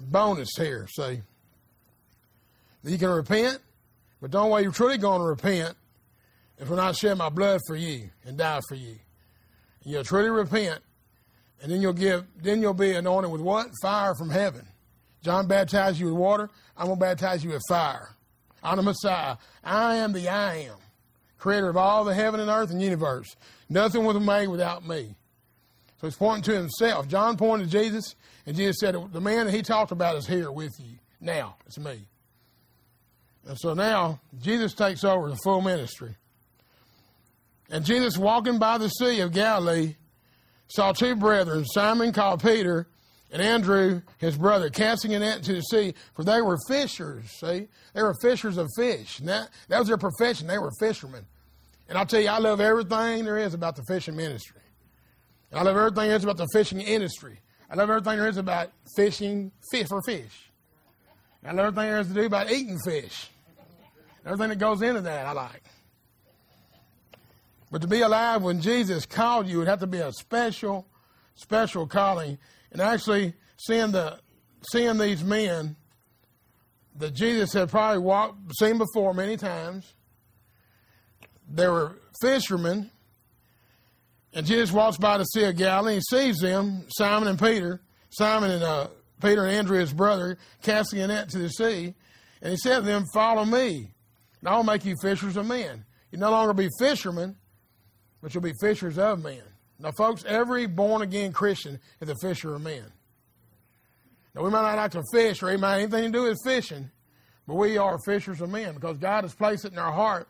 bonus 0.00 0.48
here. 0.56 0.88
See, 0.96 1.20
you 2.84 2.96
can 2.96 3.10
repent, 3.10 3.58
but 4.22 4.30
don't 4.30 4.48
way 4.48 4.62
you're 4.62 4.72
truly 4.72 4.96
going 4.96 5.20
to 5.20 5.26
repent 5.26 5.76
is 6.62 6.68
when 6.68 6.78
I 6.78 6.92
shed 6.92 7.18
my 7.18 7.28
blood 7.28 7.60
for 7.66 7.74
you 7.74 8.08
and 8.24 8.38
die 8.38 8.60
for 8.68 8.76
you. 8.76 8.96
And 9.82 9.92
you'll 9.92 10.04
truly 10.04 10.30
repent, 10.30 10.80
and 11.60 11.70
then 11.70 11.82
you'll 11.82 11.92
give, 11.92 12.24
then 12.40 12.62
you'll 12.62 12.72
be 12.72 12.92
anointed 12.92 13.30
with 13.30 13.40
what? 13.40 13.68
Fire 13.82 14.14
from 14.14 14.30
heaven. 14.30 14.66
John 15.22 15.48
baptized 15.48 15.98
you 15.98 16.06
with 16.06 16.14
water. 16.14 16.50
I'm 16.76 16.88
to 16.88 16.96
baptize 16.96 17.44
you 17.44 17.50
with 17.50 17.62
fire. 17.68 18.10
I'm 18.62 18.76
the 18.76 18.82
Messiah. 18.82 19.36
I 19.62 19.96
am 19.96 20.12
the 20.12 20.28
I 20.28 20.54
am, 20.58 20.76
creator 21.36 21.68
of 21.68 21.76
all 21.76 22.04
the 22.04 22.14
heaven 22.14 22.38
and 22.38 22.48
earth 22.48 22.70
and 22.70 22.80
universe. 22.80 23.36
Nothing 23.68 24.04
was 24.04 24.18
made 24.20 24.46
without 24.46 24.86
me. 24.86 25.16
So 26.00 26.06
he's 26.06 26.16
pointing 26.16 26.42
to 26.44 26.58
himself. 26.58 27.08
John 27.08 27.36
pointed 27.36 27.70
to 27.70 27.70
Jesus, 27.70 28.14
and 28.46 28.56
Jesus 28.56 28.78
said, 28.78 28.96
The 29.12 29.20
man 29.20 29.46
that 29.46 29.54
he 29.54 29.62
talked 29.62 29.90
about 29.90 30.16
is 30.16 30.26
here 30.26 30.50
with 30.50 30.74
you. 30.78 30.98
Now, 31.20 31.56
it's 31.66 31.78
me. 31.78 32.06
And 33.46 33.58
so 33.58 33.74
now, 33.74 34.20
Jesus 34.40 34.74
takes 34.74 35.02
over 35.02 35.28
the 35.28 35.36
full 35.36 35.60
ministry. 35.60 36.16
And 37.72 37.86
Jesus, 37.86 38.18
walking 38.18 38.58
by 38.58 38.76
the 38.76 38.90
Sea 38.90 39.20
of 39.20 39.32
Galilee, 39.32 39.96
saw 40.68 40.92
two 40.92 41.16
brethren, 41.16 41.64
Simon 41.64 42.12
called 42.12 42.42
Peter, 42.42 42.86
and 43.32 43.40
Andrew, 43.40 44.02
his 44.18 44.36
brother, 44.36 44.68
casting 44.68 45.14
a 45.14 45.18
net 45.18 45.38
into 45.38 45.54
the 45.54 45.62
sea, 45.62 45.94
for 46.14 46.22
they 46.22 46.42
were 46.42 46.58
fishers, 46.68 47.24
see? 47.30 47.68
They 47.94 48.02
were 48.02 48.14
fishers 48.20 48.58
of 48.58 48.68
fish. 48.76 49.18
And 49.20 49.28
that, 49.28 49.48
that 49.68 49.78
was 49.78 49.88
their 49.88 49.96
profession. 49.96 50.48
They 50.48 50.58
were 50.58 50.70
fishermen. 50.78 51.24
And 51.88 51.96
I'll 51.96 52.04
tell 52.04 52.20
you, 52.20 52.28
I 52.28 52.38
love 52.38 52.60
everything 52.60 53.24
there 53.24 53.38
is 53.38 53.54
about 53.54 53.76
the 53.76 53.84
fishing 53.88 54.16
ministry. 54.16 54.60
And 55.50 55.58
I 55.58 55.62
love 55.62 55.74
everything 55.74 56.08
there 56.08 56.16
is 56.16 56.24
about 56.24 56.36
the 56.36 56.48
fishing 56.52 56.82
industry. 56.82 57.38
I 57.70 57.76
love 57.76 57.88
everything 57.88 58.18
there 58.18 58.28
is 58.28 58.36
about 58.36 58.70
fishing 58.96 59.50
fish 59.70 59.88
for 59.88 60.02
fish. 60.02 60.50
And 61.42 61.52
I 61.58 61.62
love 61.62 61.72
everything 61.72 61.90
there 61.90 62.00
is 62.00 62.08
to 62.08 62.14
do 62.14 62.26
about 62.26 62.50
eating 62.50 62.78
fish. 62.84 63.30
Everything 64.26 64.50
that 64.50 64.58
goes 64.58 64.82
into 64.82 65.00
that, 65.00 65.26
I 65.26 65.32
like. 65.32 65.62
But 67.72 67.80
to 67.80 67.88
be 67.88 68.02
alive 68.02 68.42
when 68.42 68.60
Jesus 68.60 69.06
called 69.06 69.48
you, 69.48 69.62
it 69.62 69.66
had 69.66 69.80
to 69.80 69.86
be 69.86 69.98
a 69.98 70.12
special, 70.12 70.86
special 71.36 71.86
calling 71.86 72.36
and 72.70 72.82
actually 72.82 73.32
seeing 73.56 73.92
the 73.92 74.18
seeing 74.70 74.98
these 74.98 75.24
men 75.24 75.74
that 76.96 77.14
Jesus 77.14 77.54
had 77.54 77.70
probably 77.70 78.02
walked 78.02 78.36
seen 78.58 78.76
before 78.76 79.14
many 79.14 79.38
times. 79.38 79.94
They 81.50 81.66
were 81.66 81.96
fishermen, 82.20 82.90
and 84.34 84.44
Jesus 84.44 84.70
walks 84.70 84.98
by 84.98 85.16
the 85.16 85.24
Sea 85.24 85.44
of 85.44 85.56
Galilee 85.56 85.94
and 85.94 86.04
sees 86.04 86.38
them, 86.38 86.84
Simon 86.90 87.26
and 87.26 87.38
Peter, 87.38 87.80
Simon 88.10 88.50
and 88.50 88.62
uh, 88.62 88.88
Peter 89.22 89.46
and 89.46 89.56
Andrew, 89.56 89.78
his 89.78 89.94
brother, 89.94 90.36
casting 90.62 91.00
a 91.00 91.06
net 91.06 91.30
to 91.30 91.38
the 91.38 91.48
sea. 91.48 91.94
And 92.42 92.50
he 92.50 92.56
said 92.58 92.80
to 92.80 92.84
them, 92.84 93.06
Follow 93.14 93.46
me, 93.46 93.94
and 94.40 94.48
I'll 94.48 94.62
make 94.62 94.84
you 94.84 94.94
fishers 95.00 95.38
of 95.38 95.46
men. 95.46 95.86
You 96.10 96.18
no 96.18 96.30
longer 96.30 96.52
be 96.52 96.68
fishermen, 96.78 97.36
but 98.22 98.32
you'll 98.32 98.42
be 98.42 98.54
fishers 98.60 98.98
of 98.98 99.22
men. 99.22 99.42
Now, 99.78 99.90
folks, 99.90 100.24
every 100.26 100.66
born 100.66 101.02
again 101.02 101.32
Christian 101.32 101.80
is 102.00 102.08
a 102.08 102.14
fisher 102.16 102.54
of 102.54 102.62
men. 102.62 102.84
Now, 104.34 104.42
we 104.42 104.50
might 104.50 104.62
not 104.62 104.76
like 104.76 104.92
to 104.92 105.02
fish 105.12 105.42
or 105.42 105.50
it 105.50 105.60
might 105.60 105.80
anything 105.80 106.04
to 106.04 106.18
do 106.18 106.22
with 106.24 106.38
fishing, 106.44 106.90
but 107.46 107.56
we 107.56 107.76
are 107.76 107.98
fishers 108.06 108.40
of 108.40 108.48
men 108.48 108.74
because 108.74 108.96
God 108.98 109.24
has 109.24 109.34
placed 109.34 109.64
it 109.64 109.72
in 109.72 109.78
our 109.78 109.92
heart 109.92 110.28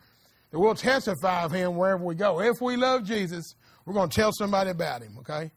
that 0.50 0.58
we'll 0.58 0.74
testify 0.74 1.44
of 1.44 1.52
Him 1.52 1.76
wherever 1.76 2.02
we 2.02 2.14
go. 2.14 2.40
If 2.40 2.60
we 2.60 2.76
love 2.76 3.04
Jesus, 3.04 3.54
we're 3.84 3.94
going 3.94 4.08
to 4.08 4.14
tell 4.14 4.32
somebody 4.32 4.70
about 4.70 5.02
Him, 5.02 5.18
okay? 5.18 5.50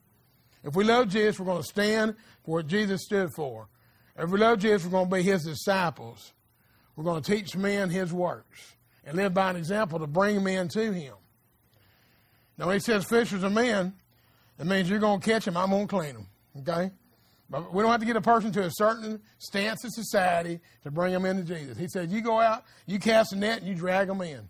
If 0.63 0.75
we 0.75 0.83
love 0.83 1.09
Jesus, 1.09 1.39
we're 1.39 1.45
going 1.45 1.61
to 1.61 1.67
stand 1.67 2.15
for 2.43 2.57
what 2.57 2.67
Jesus 2.67 3.03
stood 3.03 3.29
for. 3.35 3.67
If 4.17 4.29
we 4.29 4.39
love 4.39 4.59
Jesus, 4.59 4.85
we're 4.85 4.91
going 4.91 5.09
to 5.09 5.15
be 5.15 5.21
his 5.21 5.43
disciples. 5.43 6.33
We're 6.95 7.03
going 7.03 7.21
to 7.21 7.35
teach 7.35 7.55
men 7.55 7.89
his 7.89 8.13
works 8.13 8.75
and 9.03 9.17
live 9.17 9.33
by 9.33 9.49
an 9.49 9.57
example 9.57 9.99
to 9.99 10.07
bring 10.07 10.43
men 10.43 10.67
to 10.69 10.91
him. 10.93 11.13
Now, 12.57 12.67
when 12.67 12.75
he 12.75 12.79
says 12.79 13.05
fishers 13.05 13.43
of 13.43 13.51
men, 13.51 13.93
it 14.59 14.65
means 14.65 14.89
you're 14.89 14.99
going 14.99 15.19
to 15.19 15.25
catch 15.25 15.45
them, 15.45 15.57
I'm 15.57 15.69
going 15.69 15.87
to 15.87 15.95
clean 15.95 16.13
them. 16.13 16.27
Okay? 16.59 16.91
But 17.49 17.73
we 17.73 17.83
don't 17.83 17.91
have 17.91 17.99
to 17.99 18.05
get 18.05 18.15
a 18.15 18.21
person 18.21 18.51
to 18.53 18.63
a 18.63 18.71
certain 18.71 19.21
stance 19.37 19.83
in 19.83 19.91
society 19.91 20.59
to 20.83 20.91
bring 20.91 21.13
them 21.13 21.25
into 21.25 21.43
Jesus. 21.43 21.77
He 21.77 21.87
said, 21.87 22.11
You 22.11 22.21
go 22.21 22.39
out, 22.39 22.63
you 22.85 22.97
cast 22.99 23.33
a 23.33 23.35
net, 23.35 23.59
and 23.59 23.67
you 23.67 23.75
drag 23.75 24.07
them 24.07 24.21
in. 24.21 24.49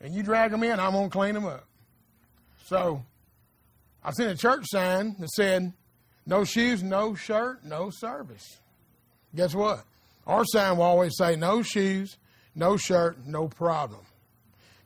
And 0.00 0.14
you 0.14 0.22
drag 0.22 0.50
them 0.50 0.64
in, 0.64 0.80
I'm 0.80 0.92
going 0.92 1.08
to 1.08 1.16
clean 1.16 1.34
them 1.34 1.46
up. 1.46 1.66
So, 2.64 3.04
I've 4.02 4.14
seen 4.14 4.28
a 4.28 4.36
church 4.36 4.64
sign 4.66 5.16
that 5.20 5.30
said, 5.30 5.72
No 6.26 6.44
shoes, 6.44 6.82
no 6.82 7.14
shirt, 7.14 7.64
no 7.64 7.90
service. 7.90 8.58
Guess 9.36 9.54
what? 9.54 9.84
Our 10.26 10.44
sign 10.46 10.78
will 10.78 10.84
always 10.84 11.16
say, 11.16 11.36
No 11.36 11.62
shoes, 11.62 12.16
no 12.54 12.76
shirt, 12.76 13.24
no 13.26 13.46
problem. 13.48 14.00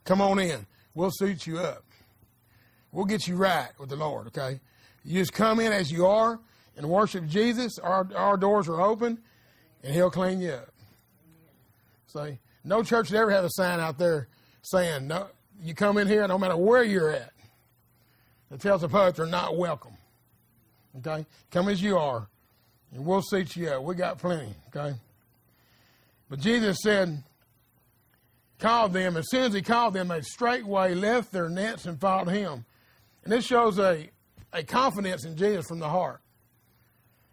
Come 0.05 0.21
on 0.21 0.39
in. 0.39 0.67
We'll 0.95 1.11
suit 1.13 1.47
you 1.47 1.59
up. 1.59 1.85
We'll 2.93 3.05
get 3.05 3.29
you 3.29 3.37
right 3.37 3.69
with 3.79 3.91
the 3.91 3.97
Lord, 3.97 4.29
okay? 4.29 4.61
You 5.05 5.21
just 5.21 5.33
come 5.33 5.61
in 5.61 5.73
as 5.73 5.93
you 5.93 6.07
are 6.07 6.41
and 6.77 6.89
worship 6.89 7.27
Jesus. 7.27 7.79
Our, 7.79 8.09
our 8.17 8.37
doors 8.37 8.69
are 8.69 8.81
open, 8.81 9.19
and 9.83 9.95
He'll 9.95 10.11
clean 10.11 10.41
you 10.41 10.53
up. 10.53 10.73
See, 12.09 12.39
no 12.65 12.83
church 12.83 13.11
would 13.11 13.19
ever 13.19 13.31
have 13.31 13.45
a 13.45 13.51
sign 13.51 13.81
out 13.81 13.99
there 13.99 14.29
saying, 14.63 15.07
no, 15.07 15.27
you 15.63 15.75
come 15.75 15.99
in 15.99 16.09
here, 16.09 16.27
no 16.27 16.39
matter 16.39 16.57
where 16.57 16.83
you're 16.83 17.11
at, 17.11 17.33
It 18.51 18.61
tells 18.61 18.81
the 18.81 18.89
public 18.89 19.17
they're 19.17 19.27
not 19.27 19.57
welcome. 19.57 19.97
Okay? 20.99 21.27
Come 21.51 21.69
as 21.69 21.83
you 21.83 21.99
are, 21.99 22.27
and 22.95 23.05
we'll 23.05 23.23
seat 23.23 23.57
you 23.57 23.69
up. 23.69 23.83
We 23.83 23.95
got 23.95 24.19
plenty, 24.19 24.55
okay? 24.69 24.97
But 26.31 26.41
Jesus 26.41 26.79
said, 26.83 27.23
called 28.59 28.93
them. 28.93 29.17
As 29.17 29.31
soon 29.31 29.45
as 29.45 29.55
he 29.55 29.63
called 29.63 29.95
them, 29.95 30.09
they 30.09 30.21
straightway 30.23 30.95
left 30.95 31.33
their 31.33 31.49
nets 31.49 31.87
and 31.87 32.01
followed 32.01 32.29
him. 32.29 32.65
And 33.29 33.37
this 33.37 33.45
shows 33.45 33.79
a, 33.79 34.09
a 34.55 34.63
confidence 34.63 35.27
in 35.27 35.37
Jesus 35.37 35.67
from 35.67 35.81
the 35.81 35.89
heart. 35.91 36.23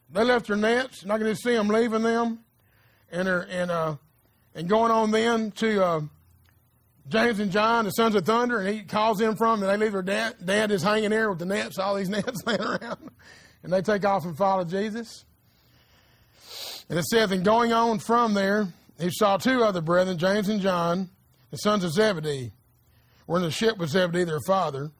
They 0.10 0.26
left 0.26 0.48
their 0.48 0.58
nets, 0.58 1.04
and 1.04 1.10
I 1.10 1.18
can 1.18 1.26
just 1.26 1.42
see 1.42 1.54
them 1.54 1.70
leaving 1.70 2.02
them, 2.02 2.40
and 3.14 3.30
and 3.30 3.72
uh, 3.72 3.96
and 4.54 4.68
going 4.68 4.92
on 4.92 5.12
then 5.12 5.52
to 5.52 5.86
uh, 5.86 6.02
James 7.08 7.40
and 7.40 7.50
John, 7.50 7.86
the 7.86 7.92
sons 7.92 8.14
of 8.14 8.26
thunder, 8.26 8.60
and 8.60 8.68
he 8.68 8.82
calls 8.82 9.20
them 9.20 9.38
from, 9.38 9.64
and 9.64 9.72
they 9.72 9.78
leave 9.78 9.94
their 9.94 10.02
dad. 10.02 10.36
Dad 10.44 10.70
is 10.70 10.84
hanging 10.84 11.12
there 11.12 11.30
with 11.30 11.40
the 11.40 11.46
nets, 11.46 11.80
all 11.80 11.96
these 11.96 12.10
nets 12.10 12.46
laying 12.46 12.60
around, 12.60 13.10
and 13.64 13.72
they 13.72 13.82
take 13.82 14.04
off 14.04 14.26
and 14.26 14.36
follow 14.36 14.66
Jesus. 14.66 15.24
And 16.90 17.00
it 17.00 17.06
says, 17.06 17.32
and 17.32 17.46
going 17.46 17.72
on 17.72 18.00
from 18.00 18.34
there, 18.34 18.68
he 19.00 19.12
saw 19.12 19.38
two 19.38 19.64
other 19.64 19.80
brethren, 19.80 20.18
James 20.18 20.50
and 20.50 20.60
John, 20.60 21.10
the 21.52 21.58
sons 21.58 21.86
of 21.86 21.94
Zebedee, 21.94 22.52
were 23.28 23.38
in 23.38 23.44
the 23.44 23.50
ship 23.50 23.78
with 23.78 23.92
Zebedee, 23.92 24.26
their 24.26 24.42
father, 24.46 24.92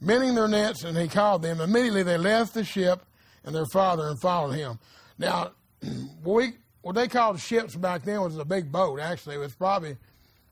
mending 0.00 0.34
their 0.34 0.48
nets, 0.48 0.84
and 0.84 0.96
he 0.96 1.08
called 1.08 1.42
them. 1.42 1.60
Immediately 1.60 2.02
they 2.02 2.18
left 2.18 2.54
the 2.54 2.64
ship 2.64 3.04
and 3.44 3.54
their 3.54 3.66
father 3.72 4.08
and 4.08 4.20
followed 4.20 4.52
him. 4.52 4.78
Now, 5.18 5.52
we, 6.24 6.52
what 6.82 6.94
they 6.94 7.08
called 7.08 7.40
ships 7.40 7.74
back 7.74 8.04
then 8.04 8.20
was 8.20 8.36
a 8.36 8.44
big 8.44 8.70
boat, 8.70 9.00
actually. 9.00 9.36
It 9.36 9.38
was 9.38 9.54
probably 9.54 9.96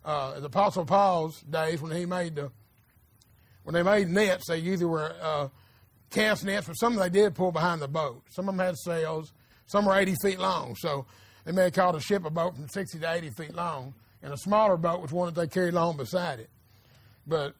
uh, 0.04 0.40
the 0.40 0.46
Apostle 0.46 0.84
Paul's 0.84 1.40
days 1.42 1.80
when 1.80 1.94
he 1.94 2.06
made 2.06 2.36
the, 2.36 2.50
when 3.64 3.74
they 3.74 3.82
made 3.82 4.08
nets, 4.08 4.48
they 4.48 4.58
either 4.58 4.86
were 4.86 5.14
uh, 5.20 5.48
cast 6.10 6.44
nets, 6.44 6.66
but 6.66 6.74
some 6.74 6.92
of 6.92 6.98
them 6.98 7.12
they 7.12 7.20
did 7.20 7.34
pull 7.34 7.52
behind 7.52 7.82
the 7.82 7.88
boat. 7.88 8.22
Some 8.30 8.48
of 8.48 8.56
them 8.56 8.64
had 8.64 8.76
sails. 8.78 9.32
Some 9.66 9.86
were 9.86 9.98
80 9.98 10.14
feet 10.22 10.38
long. 10.38 10.76
So 10.76 11.06
they 11.44 11.52
may 11.52 11.64
have 11.64 11.72
called 11.72 11.96
a 11.96 12.00
ship 12.00 12.24
a 12.24 12.30
boat 12.30 12.54
from 12.54 12.68
60 12.68 13.00
to 13.00 13.12
80 13.12 13.30
feet 13.30 13.54
long. 13.54 13.94
And 14.22 14.32
a 14.32 14.36
smaller 14.36 14.76
boat 14.76 15.02
was 15.02 15.12
one 15.12 15.32
that 15.32 15.40
they 15.40 15.48
carried 15.48 15.74
along 15.74 15.96
beside 15.96 16.40
it. 16.40 16.50
But 17.26 17.54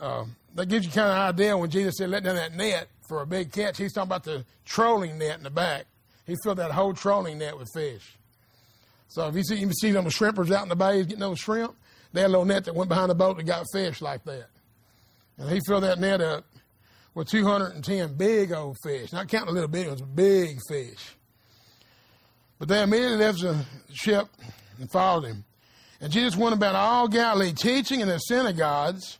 uh, 0.00 0.24
that 0.54 0.68
gives 0.68 0.86
you 0.86 0.92
kind 0.92 1.08
of 1.08 1.16
an 1.16 1.22
idea 1.22 1.56
when 1.56 1.70
Jesus 1.70 1.96
said, 1.98 2.10
let 2.10 2.24
down 2.24 2.36
that 2.36 2.54
net 2.54 2.88
for 3.08 3.22
a 3.22 3.26
big 3.26 3.52
catch. 3.52 3.78
He's 3.78 3.92
talking 3.92 4.08
about 4.08 4.24
the 4.24 4.44
trolling 4.64 5.18
net 5.18 5.38
in 5.38 5.44
the 5.44 5.50
back. 5.50 5.86
He 6.26 6.36
filled 6.42 6.58
that 6.58 6.70
whole 6.70 6.92
trolling 6.92 7.38
net 7.38 7.58
with 7.58 7.68
fish. 7.72 8.16
So 9.08 9.26
if 9.28 9.34
you 9.34 9.42
see, 9.42 9.56
you 9.56 9.72
see 9.72 9.92
them 9.92 10.04
shrimpers 10.06 10.50
out 10.50 10.64
in 10.64 10.68
the 10.68 10.76
bay 10.76 11.02
getting 11.02 11.20
those 11.20 11.38
shrimp, 11.38 11.74
they 12.12 12.20
had 12.20 12.28
a 12.28 12.30
little 12.30 12.44
net 12.44 12.64
that 12.66 12.74
went 12.74 12.88
behind 12.88 13.10
the 13.10 13.14
boat 13.14 13.36
that 13.36 13.44
got 13.44 13.66
fish 13.72 14.02
like 14.02 14.24
that. 14.24 14.48
And 15.38 15.50
he 15.50 15.60
filled 15.66 15.84
that 15.84 15.98
net 15.98 16.20
up 16.20 16.44
with 17.14 17.28
210 17.28 18.14
big 18.14 18.52
old 18.52 18.76
fish. 18.82 19.12
Not 19.12 19.28
counting 19.28 19.48
the 19.48 19.52
little 19.52 19.68
big 19.68 19.88
ones, 19.88 20.02
big 20.02 20.58
fish. 20.68 21.16
But 22.58 22.68
they 22.68 22.82
immediately 22.82 23.18
left 23.18 23.40
the 23.40 23.64
ship 23.94 24.26
and 24.78 24.90
followed 24.90 25.24
him. 25.24 25.44
And 26.00 26.12
Jesus 26.12 26.36
went 26.36 26.54
about 26.54 26.74
all 26.74 27.08
Galilee, 27.08 27.52
teaching 27.52 28.00
in 28.00 28.08
the 28.08 28.18
synagogues 28.18 29.18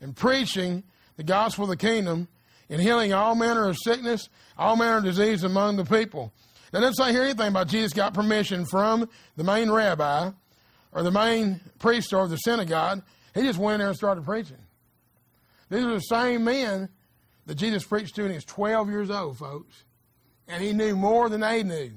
and 0.00 0.14
preaching 0.14 0.82
the 1.16 1.22
gospel 1.22 1.64
of 1.64 1.70
the 1.70 1.76
kingdom 1.76 2.28
and 2.68 2.80
healing 2.80 3.12
all 3.12 3.34
manner 3.34 3.68
of 3.68 3.76
sickness, 3.82 4.28
all 4.58 4.76
manner 4.76 4.98
of 4.98 5.04
disease 5.04 5.44
among 5.44 5.76
the 5.76 5.84
people. 5.84 6.32
Now, 6.72 6.80
doesn't 6.80 6.94
say 6.94 7.12
here 7.12 7.22
anything 7.22 7.48
about 7.48 7.68
Jesus 7.68 7.92
got 7.92 8.12
permission 8.12 8.66
from 8.66 9.08
the 9.36 9.44
main 9.44 9.70
rabbi 9.70 10.30
or 10.92 11.02
the 11.02 11.10
main 11.10 11.60
priest 11.78 12.12
or 12.12 12.26
the 12.26 12.36
synagogue. 12.36 13.02
He 13.34 13.42
just 13.42 13.58
went 13.58 13.74
in 13.74 13.78
there 13.80 13.88
and 13.88 13.96
started 13.96 14.24
preaching. 14.24 14.56
These 15.70 15.84
are 15.84 15.94
the 15.94 16.00
same 16.00 16.44
men 16.44 16.88
that 17.46 17.56
Jesus 17.56 17.84
preached 17.84 18.14
to 18.16 18.22
when 18.22 18.30
he 18.30 18.36
was 18.36 18.44
12 18.44 18.88
years 18.90 19.10
old, 19.10 19.38
folks. 19.38 19.84
And 20.48 20.62
he 20.62 20.72
knew 20.72 20.96
more 20.96 21.28
than 21.28 21.40
they 21.40 21.62
knew. 21.62 21.92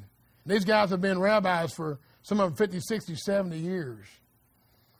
These 0.45 0.65
guys 0.65 0.89
have 0.89 1.01
been 1.01 1.19
rabbis 1.19 1.73
for 1.73 1.99
some 2.23 2.39
of 2.39 2.49
them 2.49 2.57
50, 2.57 2.79
60, 2.79 3.15
70 3.15 3.57
years. 3.57 4.05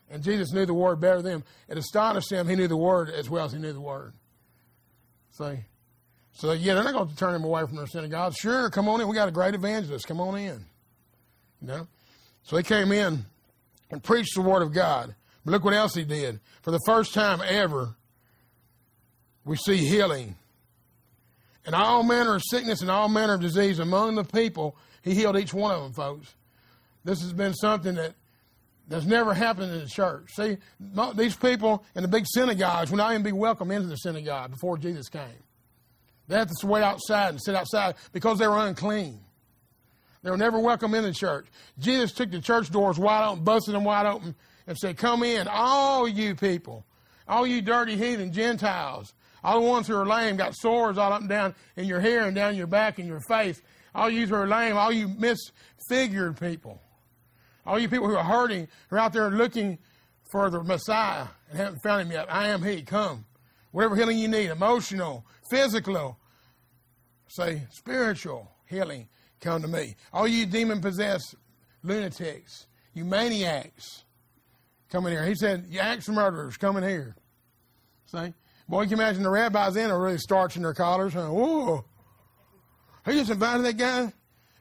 And 0.09 0.23
Jesus 0.23 0.51
knew 0.51 0.65
the 0.65 0.73
word 0.73 0.99
better 0.99 1.21
than 1.21 1.31
them. 1.31 1.43
It 1.67 1.77
astonished 1.77 2.31
him 2.31 2.47
he 2.47 2.55
knew 2.55 2.67
the 2.67 2.77
word 2.77 3.09
as 3.09 3.29
well 3.29 3.45
as 3.45 3.51
he 3.51 3.59
knew 3.59 3.73
the 3.73 3.81
word. 3.81 4.13
See? 5.31 5.59
So, 6.33 6.53
yeah, 6.53 6.73
they're 6.73 6.83
not 6.83 6.93
going 6.93 7.09
to 7.09 7.15
turn 7.15 7.35
him 7.35 7.43
away 7.43 7.65
from 7.65 7.75
their 7.75 7.87
synagogue. 7.87 8.33
Sure, 8.35 8.69
come 8.69 8.87
on 8.87 9.01
in. 9.01 9.07
We 9.07 9.15
got 9.15 9.27
a 9.27 9.31
great 9.31 9.53
evangelist. 9.53 10.07
Come 10.07 10.21
on 10.21 10.37
in. 10.37 10.65
You 11.61 11.67
know? 11.67 11.87
So 12.43 12.57
he 12.57 12.63
came 12.63 12.91
in 12.91 13.25
and 13.91 14.01
preached 14.01 14.35
the 14.35 14.41
word 14.41 14.61
of 14.61 14.73
God. 14.73 15.13
But 15.45 15.51
look 15.51 15.63
what 15.63 15.73
else 15.73 15.95
he 15.95 16.03
did. 16.03 16.39
For 16.61 16.71
the 16.71 16.79
first 16.85 17.13
time 17.13 17.41
ever, 17.45 17.95
we 19.45 19.57
see 19.57 19.77
healing. 19.77 20.35
And 21.65 21.75
all 21.75 22.03
manner 22.03 22.35
of 22.35 22.41
sickness 22.49 22.81
and 22.81 22.89
all 22.89 23.09
manner 23.09 23.33
of 23.33 23.41
disease 23.41 23.79
among 23.79 24.15
the 24.15 24.23
people, 24.23 24.75
he 25.03 25.13
healed 25.13 25.37
each 25.37 25.53
one 25.53 25.75
of 25.75 25.83
them, 25.83 25.93
folks. 25.93 26.33
This 27.03 27.21
has 27.21 27.33
been 27.33 27.53
something 27.53 27.95
that 27.95 28.13
that's 28.89 29.05
never 29.05 29.33
happened 29.33 29.71
in 29.71 29.79
the 29.79 29.87
church. 29.87 30.31
See, 30.33 30.57
these 31.15 31.35
people 31.35 31.83
in 31.95 32.01
the 32.01 32.07
big 32.07 32.25
synagogues 32.27 32.89
would 32.89 32.97
not 32.97 33.11
even 33.11 33.23
be 33.23 33.31
welcome 33.31 33.71
into 33.71 33.87
the 33.87 33.95
synagogue 33.95 34.51
before 34.51 34.77
Jesus 34.77 35.07
came. 35.09 35.43
They 36.27 36.37
had 36.37 36.49
to 36.49 36.67
wait 36.67 36.83
outside 36.83 37.29
and 37.29 37.41
sit 37.41 37.55
outside 37.55 37.95
because 38.11 38.39
they 38.39 38.47
were 38.47 38.57
unclean. 38.57 39.19
They 40.23 40.31
were 40.31 40.37
never 40.37 40.59
welcome 40.59 40.93
in 40.95 41.03
the 41.03 41.13
church. 41.13 41.47
Jesus 41.77 42.11
took 42.11 42.31
the 42.31 42.41
church 42.41 42.71
doors 42.71 42.99
wide 42.99 43.27
open, 43.27 43.43
busted 43.43 43.73
them 43.73 43.83
wide 43.83 44.05
open, 44.05 44.35
and 44.67 44.77
said, 44.77 44.97
Come 44.97 45.23
in, 45.23 45.47
all 45.47 46.07
you 46.07 46.35
people, 46.35 46.85
all 47.27 47.47
you 47.47 47.61
dirty 47.61 47.95
heathen 47.95 48.33
Gentiles, 48.33 49.13
all 49.43 49.61
the 49.61 49.67
ones 49.67 49.87
who 49.87 49.95
are 49.95 50.05
lame, 50.05 50.35
got 50.35 50.55
sores 50.55 50.97
all 50.97 51.13
up 51.13 51.21
and 51.21 51.29
down 51.29 51.55
in 51.77 51.85
your 51.85 51.99
hair 51.99 52.25
and 52.25 52.35
down 52.35 52.55
your 52.55 52.67
back 52.67 52.99
and 52.99 53.07
your 53.07 53.21
face, 53.21 53.61
all 53.95 54.09
you 54.09 54.27
who 54.27 54.35
are 54.35 54.47
lame, 54.47 54.75
all 54.75 54.91
you 54.91 55.07
misfigured 55.07 56.39
people. 56.39 56.81
All 57.69 57.77
you 57.77 57.87
people 57.87 58.07
who 58.07 58.15
are 58.15 58.23
hurting, 58.23 58.67
who 58.89 58.95
are 58.95 58.99
out 58.99 59.13
there 59.13 59.29
looking 59.29 59.77
for 60.31 60.49
the 60.49 60.63
Messiah 60.63 61.27
and 61.49 61.59
haven't 61.59 61.83
found 61.83 62.01
him 62.01 62.11
yet, 62.11 62.25
I 62.27 62.47
am 62.47 62.63
he. 62.63 62.81
Come. 62.81 63.25
Whatever 63.71 63.95
healing 63.95 64.17
you 64.17 64.27
need, 64.27 64.49
emotional, 64.49 65.23
physical, 65.51 66.17
say 67.27 67.61
spiritual 67.69 68.49
healing, 68.65 69.07
come 69.39 69.61
to 69.61 69.67
me. 69.67 69.95
All 70.11 70.27
you 70.27 70.47
demon 70.47 70.81
possessed 70.81 71.35
lunatics, 71.83 72.65
you 72.95 73.05
maniacs, 73.05 74.03
come 74.89 75.05
in 75.05 75.11
here. 75.11 75.25
He 75.25 75.35
said, 75.35 75.67
You 75.69 75.79
axe 75.79 76.09
murderers, 76.09 76.57
come 76.57 76.75
in 76.77 76.83
here. 76.83 77.15
See? 78.07 78.33
Boy, 78.67 78.81
you 78.81 78.87
can 78.87 78.99
imagine 78.99 79.21
the 79.21 79.29
rabbis 79.29 79.75
in 79.75 79.91
are 79.91 80.01
really 80.01 80.17
starching 80.17 80.63
their 80.63 80.73
collars. 80.73 81.13
Huh? 81.13 81.27
Whoa. 81.27 81.85
He 83.05 83.11
just 83.11 83.29
invited 83.29 83.63
that 83.65 83.77
guy 83.77 84.11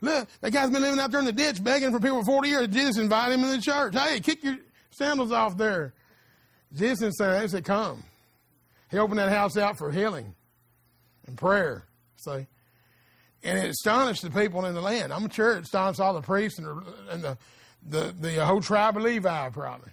Look, 0.00 0.28
that 0.40 0.52
guy's 0.52 0.70
been 0.70 0.82
living 0.82 1.00
out 1.00 1.10
there 1.10 1.20
in 1.20 1.26
the 1.26 1.32
ditch 1.32 1.62
begging 1.62 1.90
for 1.90 1.98
people 1.98 2.20
for 2.20 2.32
40 2.32 2.48
years. 2.48 2.68
Jesus 2.68 2.98
invited 2.98 3.34
him 3.34 3.44
in 3.44 3.50
the 3.50 3.60
church. 3.60 3.94
Hey, 3.94 4.20
kick 4.20 4.44
your 4.44 4.56
sandals 4.90 5.32
off 5.32 5.56
there. 5.56 5.92
Jesus 6.72 7.14
said, 7.18 7.42
he 7.42 7.48
said, 7.48 7.64
come. 7.64 8.04
He 8.90 8.98
opened 8.98 9.18
that 9.18 9.30
house 9.30 9.56
out 9.56 9.76
for 9.76 9.90
healing 9.90 10.34
and 11.26 11.36
prayer. 11.36 11.84
See? 12.16 12.46
And 13.42 13.58
it 13.58 13.70
astonished 13.70 14.22
the 14.22 14.30
people 14.30 14.64
in 14.66 14.74
the 14.74 14.80
land. 14.80 15.12
I'm 15.12 15.28
sure 15.30 15.52
it 15.52 15.62
astonished 15.62 16.00
all 16.00 16.14
the 16.14 16.22
priests 16.22 16.58
and 16.58 16.66
the, 16.66 16.94
and 17.10 17.22
the, 17.22 17.38
the, 17.86 18.14
the 18.18 18.42
uh, 18.42 18.46
whole 18.46 18.60
tribe 18.60 18.96
of 18.96 19.02
Levi, 19.02 19.50
probably. 19.50 19.90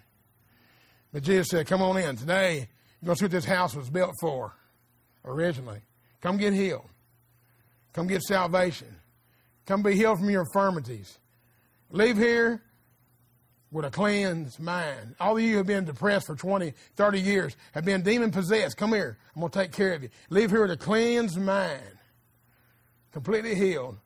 But 1.14 1.24
Jesus 1.24 1.50
said, 1.50 1.68
come 1.68 1.82
on 1.82 1.98
in. 1.98 2.16
Today, 2.16 2.68
you're 3.02 3.06
going 3.06 3.16
to 3.16 3.20
see 3.20 3.26
what 3.26 3.32
this 3.32 3.46
house 3.46 3.76
was 3.76 3.90
built 3.90 4.14
for 4.20 4.54
originally. 5.24 5.80
Come 6.22 6.38
get 6.38 6.54
healed. 6.54 6.90
Come 7.94 8.08
get 8.08 8.22
salvation. 8.22 8.95
Come 9.66 9.82
be 9.82 9.96
healed 9.96 10.20
from 10.20 10.30
your 10.30 10.42
infirmities. 10.42 11.18
Leave 11.90 12.18
here 12.18 12.62
with 13.72 13.86
a 13.86 13.90
cleansed 13.90 14.60
mind. 14.60 15.16
All 15.20 15.38
of 15.38 15.44
you 15.44 15.52
who 15.52 15.58
have 15.58 15.68
been 15.68 15.86
depressed 15.86 16.28
for 16.28 16.36
20, 16.36 16.74
30 16.96 17.20
years, 17.20 17.56
have 17.74 17.84
been 17.84 18.04
demon 18.04 18.32
possessed. 18.32 18.78
Come 18.78 18.94
here. 18.94 19.18
I'm 19.36 19.42
going 19.42 19.52
to 19.52 19.60
take 19.60 19.72
care 19.72 19.94
of 19.94 20.04
you. 20.04 20.10
Leave 20.30 20.52
here 20.52 20.62
with 20.62 20.72
a 20.72 20.78
cleansed 20.78 21.38
mind, 21.38 21.82
completely 23.12 23.56
healed, 23.56 23.98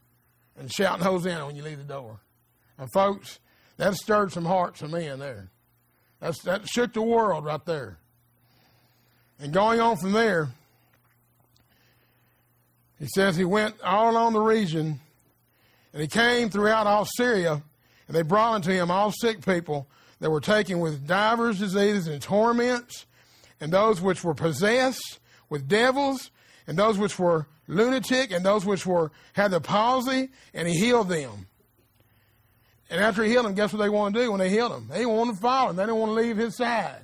and 0.57 0.71
shouting 0.71 1.03
Hosanna 1.03 1.45
when 1.45 1.55
you 1.55 1.63
leave 1.63 1.77
the 1.77 1.83
door. 1.83 2.19
And 2.77 2.91
folks, 2.93 3.39
that 3.77 3.95
stirred 3.95 4.31
some 4.31 4.45
hearts 4.45 4.81
of 4.81 4.91
men 4.91 5.19
there. 5.19 5.49
That's, 6.19 6.41
that 6.43 6.67
shook 6.67 6.93
the 6.93 7.01
world 7.01 7.45
right 7.45 7.63
there. 7.65 7.97
And 9.39 9.53
going 9.53 9.79
on 9.79 9.97
from 9.97 10.11
there, 10.11 10.49
he 12.99 13.07
says 13.07 13.37
he 13.37 13.45
went 13.45 13.75
all 13.81 14.11
along 14.11 14.33
the 14.33 14.41
region 14.41 14.99
and 15.93 16.01
he 16.01 16.07
came 16.07 16.49
throughout 16.49 16.87
all 16.87 17.05
Syria, 17.05 17.61
and 18.07 18.15
they 18.15 18.21
brought 18.21 18.53
unto 18.53 18.71
him 18.71 18.91
all 18.91 19.11
sick 19.11 19.45
people 19.45 19.87
that 20.19 20.29
were 20.29 20.41
taken 20.41 20.79
with 20.79 21.07
divers 21.07 21.59
diseases 21.59 22.07
and 22.07 22.21
torments, 22.21 23.05
and 23.59 23.71
those 23.71 24.01
which 24.01 24.23
were 24.23 24.33
possessed 24.33 25.19
with 25.49 25.67
devils, 25.67 26.31
and 26.67 26.77
those 26.77 26.97
which 26.97 27.17
were 27.17 27.47
lunatic, 27.67 28.31
and 28.31 28.45
those 28.45 28.65
which 28.65 28.85
were 28.85 29.11
had 29.33 29.51
the 29.51 29.61
palsy, 29.61 30.29
and 30.53 30.67
he 30.67 30.75
healed 30.77 31.09
them. 31.09 31.47
And 32.89 32.99
after 33.01 33.23
he 33.23 33.29
healed 33.29 33.45
them, 33.45 33.53
guess 33.53 33.71
what 33.71 33.79
they 33.79 33.89
want 33.89 34.15
to 34.15 34.21
do 34.21 34.31
when 34.31 34.39
they 34.39 34.49
healed 34.49 34.71
them? 34.71 34.87
They 34.89 35.05
want 35.05 35.35
to 35.35 35.39
follow 35.39 35.69
him. 35.69 35.75
They 35.75 35.85
don't 35.85 35.99
want 35.99 36.09
to 36.09 36.15
leave 36.15 36.37
his 36.37 36.57
side. 36.57 37.01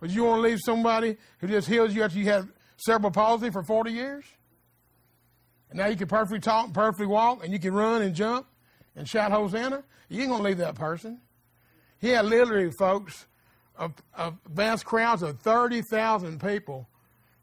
Would 0.00 0.10
you 0.10 0.24
want 0.24 0.38
to 0.42 0.48
leave 0.48 0.58
somebody 0.64 1.16
who 1.38 1.46
just 1.46 1.68
heals 1.68 1.94
you 1.94 2.02
after 2.02 2.18
you 2.18 2.26
had 2.26 2.48
cerebral 2.76 3.12
palsy 3.12 3.50
for 3.50 3.62
40 3.62 3.92
years? 3.92 4.24
And 5.72 5.78
now 5.78 5.86
you 5.86 5.96
can 5.96 6.06
perfectly 6.06 6.38
talk 6.38 6.66
and 6.66 6.74
perfectly 6.74 7.06
walk, 7.06 7.42
and 7.42 7.50
you 7.50 7.58
can 7.58 7.72
run 7.72 8.02
and 8.02 8.14
jump 8.14 8.46
and 8.94 9.08
shout 9.08 9.32
Hosanna? 9.32 9.82
You 10.10 10.20
ain't 10.20 10.28
going 10.28 10.42
to 10.42 10.48
leave 10.48 10.58
that 10.58 10.74
person. 10.74 11.18
He 11.98 12.10
had 12.10 12.26
literally, 12.26 12.70
folks, 12.78 13.24
a, 13.78 13.90
a 14.18 14.34
vast 14.50 14.84
crowds 14.84 15.22
of 15.22 15.40
30,000 15.40 16.42
people 16.42 16.86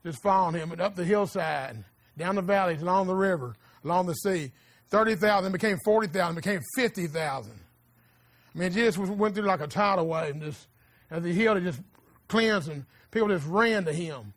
just 0.03 0.21
following 0.21 0.53
him 0.61 0.71
and 0.71 0.79
up 0.79 0.95
the 0.95 1.03
hillside, 1.03 1.83
down 2.19 2.35
the 2.35 2.43
valleys, 2.43 2.83
along 2.83 3.07
the 3.07 3.15
river, 3.15 3.55
along 3.83 4.05
the 4.05 4.13
sea. 4.13 4.51
30,000 4.89 5.51
became 5.51 5.79
40,000, 5.83 6.35
became 6.35 6.61
50,000. 6.75 7.51
I 7.51 8.57
mean, 8.59 8.71
Jesus 8.71 8.95
went 8.95 9.33
through 9.33 9.45
like 9.45 9.61
a 9.61 9.67
tidal 9.67 10.05
wave, 10.05 10.35
and 10.35 10.43
just 10.43 10.67
as 11.09 11.23
he 11.23 11.33
healed, 11.33 11.57
it 11.57 11.63
just 11.63 11.81
cleansed, 12.27 12.69
and 12.69 12.85
people 13.09 13.29
just 13.29 13.47
ran 13.47 13.85
to 13.85 13.93
him. 13.93 14.33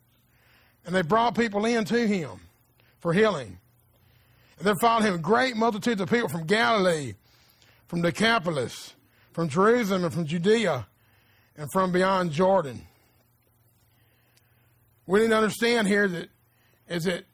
And 0.83 0.95
they 0.95 1.03
brought 1.03 1.35
people 1.35 1.63
in 1.65 1.85
to 1.85 2.07
him 2.07 2.41
for 2.97 3.13
healing. 3.13 3.59
And 4.57 4.67
there 4.67 4.75
followed 4.75 5.05
him 5.05 5.21
great 5.21 5.55
multitudes 5.55 6.01
of 6.01 6.09
people 6.09 6.29
from 6.29 6.45
Galilee, 6.45 7.13
from 7.87 8.01
Decapolis, 8.01 8.93
from 9.31 9.49
Jerusalem, 9.49 10.03
and 10.03 10.13
from 10.13 10.25
Judea, 10.25 10.87
and 11.57 11.69
from 11.71 11.91
beyond 11.91 12.31
Jordan. 12.31 12.87
We 15.05 15.21
need 15.21 15.29
to 15.29 15.37
understand 15.37 15.87
here 15.87 16.07
that 16.07 16.29
is 16.87 17.03
that 17.03 17.25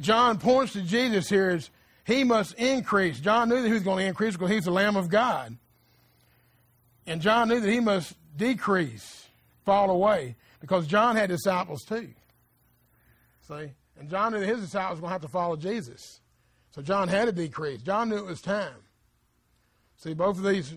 John 0.00 0.38
points 0.38 0.74
to 0.74 0.82
Jesus 0.82 1.28
here 1.28 1.50
as 1.50 1.70
he 2.04 2.24
must 2.24 2.54
increase. 2.54 3.18
John 3.20 3.48
knew 3.48 3.60
that 3.60 3.66
he 3.66 3.74
was 3.74 3.82
going 3.82 3.98
to 3.98 4.04
increase 4.04 4.34
because 4.34 4.50
he's 4.50 4.64
the 4.64 4.70
Lamb 4.70 4.96
of 4.96 5.08
God. 5.08 5.56
And 7.06 7.20
John 7.20 7.48
knew 7.48 7.60
that 7.60 7.70
he 7.70 7.80
must 7.80 8.14
decrease, 8.36 9.26
fall 9.64 9.90
away, 9.90 10.36
because 10.60 10.86
John 10.86 11.16
had 11.16 11.28
disciples 11.28 11.82
too. 11.84 12.10
See? 13.48 13.72
And 13.98 14.08
John 14.08 14.32
knew 14.32 14.40
that 14.40 14.46
his 14.46 14.60
disciples 14.60 15.00
were 15.00 15.08
going 15.08 15.10
to 15.10 15.14
have 15.14 15.22
to 15.22 15.28
follow 15.28 15.56
Jesus. 15.56 16.20
So 16.78 16.82
John 16.82 17.08
had 17.08 17.24
to 17.24 17.32
decrease. 17.32 17.82
John 17.82 18.08
knew 18.08 18.18
it 18.18 18.24
was 18.24 18.40
time. 18.40 18.76
See, 19.96 20.14
both 20.14 20.38
of 20.38 20.44
these, 20.44 20.72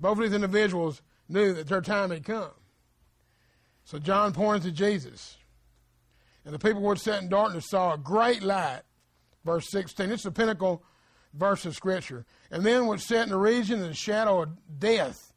both 0.00 0.18
of 0.18 0.24
these 0.24 0.32
individuals 0.32 1.00
knew 1.28 1.52
that 1.52 1.68
their 1.68 1.80
time 1.80 2.10
had 2.10 2.24
come. 2.24 2.50
So 3.84 4.00
John 4.00 4.32
pointed 4.32 4.64
to 4.64 4.72
Jesus. 4.72 5.36
And 6.44 6.52
the 6.52 6.58
people 6.58 6.82
which 6.82 6.98
sat 6.98 7.22
in 7.22 7.28
darkness 7.28 7.68
saw 7.68 7.94
a 7.94 7.98
great 7.98 8.42
light 8.42 8.80
verse 9.44 9.70
16. 9.70 10.10
It's 10.10 10.24
the 10.24 10.32
pinnacle 10.32 10.82
verse 11.34 11.64
of 11.66 11.76
Scripture. 11.76 12.26
And 12.50 12.66
then 12.66 12.88
was 12.88 13.06
set 13.06 13.22
in 13.22 13.28
the 13.28 13.38
region 13.38 13.80
of 13.80 13.86
the 13.86 13.94
shadow 13.94 14.42
of 14.42 14.48
death, 14.80 15.32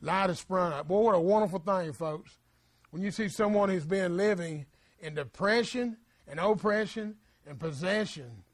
light 0.00 0.30
has 0.30 0.40
sprung 0.40 0.72
up. 0.72 0.88
Boy, 0.88 1.02
what 1.02 1.14
a 1.14 1.20
wonderful 1.20 1.58
thing, 1.58 1.92
folks. 1.92 2.38
When 2.90 3.02
you 3.02 3.10
see 3.10 3.28
someone 3.28 3.68
who's 3.68 3.84
been 3.84 4.16
living 4.16 4.64
in 4.98 5.14
depression 5.14 5.98
and 6.26 6.40
oppression 6.40 7.16
and 7.46 7.60
possession, 7.60 8.44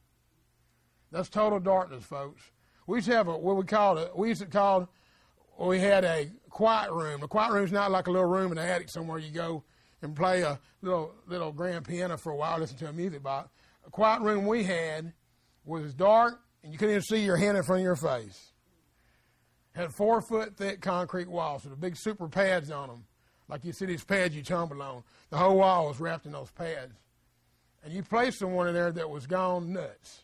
that's 1.10 1.28
total 1.28 1.60
darkness, 1.60 2.04
folks. 2.04 2.42
We 2.86 2.98
used 2.98 3.08
to 3.08 3.14
have 3.14 3.28
a, 3.28 3.36
what 3.36 3.56
we 3.56 3.64
called 3.64 3.98
it, 3.98 4.16
we 4.16 4.28
used 4.28 4.40
to 4.40 4.46
call, 4.46 4.88
we 5.58 5.78
had 5.78 6.04
a 6.04 6.30
quiet 6.50 6.92
room. 6.92 7.22
A 7.22 7.28
quiet 7.28 7.52
room 7.52 7.64
is 7.64 7.72
not 7.72 7.90
like 7.90 8.06
a 8.06 8.10
little 8.10 8.28
room 8.28 8.52
in 8.52 8.56
the 8.56 8.64
attic 8.64 8.88
somewhere 8.88 9.18
you 9.18 9.30
go 9.30 9.64
and 10.02 10.14
play 10.14 10.42
a 10.42 10.58
little 10.82 11.14
little 11.26 11.52
grand 11.52 11.84
piano 11.86 12.16
for 12.16 12.32
a 12.32 12.36
while, 12.36 12.58
listen 12.58 12.78
to 12.78 12.88
a 12.88 12.92
music 12.92 13.22
box 13.22 13.50
A 13.86 13.90
quiet 13.90 14.22
room 14.22 14.46
we 14.46 14.62
had 14.62 15.12
was 15.64 15.92
dark 15.94 16.40
and 16.62 16.72
you 16.72 16.78
couldn't 16.78 16.94
even 16.94 17.02
see 17.02 17.24
your 17.24 17.36
hand 17.36 17.56
in 17.56 17.62
front 17.62 17.80
of 17.80 17.84
your 17.84 17.96
face. 17.96 18.52
Had 19.72 19.92
four 19.92 20.20
foot 20.20 20.56
thick 20.56 20.80
concrete 20.80 21.28
walls 21.28 21.64
with 21.64 21.80
big 21.80 21.96
super 21.96 22.28
pads 22.28 22.70
on 22.70 22.88
them. 22.88 23.04
Like 23.48 23.64
you 23.64 23.72
see 23.72 23.86
these 23.86 24.04
pads 24.04 24.34
you 24.34 24.42
tumble 24.42 24.82
on. 24.82 25.02
The 25.30 25.36
whole 25.36 25.58
wall 25.58 25.88
was 25.88 26.00
wrapped 26.00 26.26
in 26.26 26.32
those 26.32 26.50
pads. 26.50 26.94
And 27.84 27.92
you 27.92 28.02
placed 28.02 28.40
someone 28.40 28.68
in 28.68 28.74
there 28.74 28.92
that 28.92 29.08
was 29.08 29.26
gone 29.26 29.72
nuts. 29.72 30.22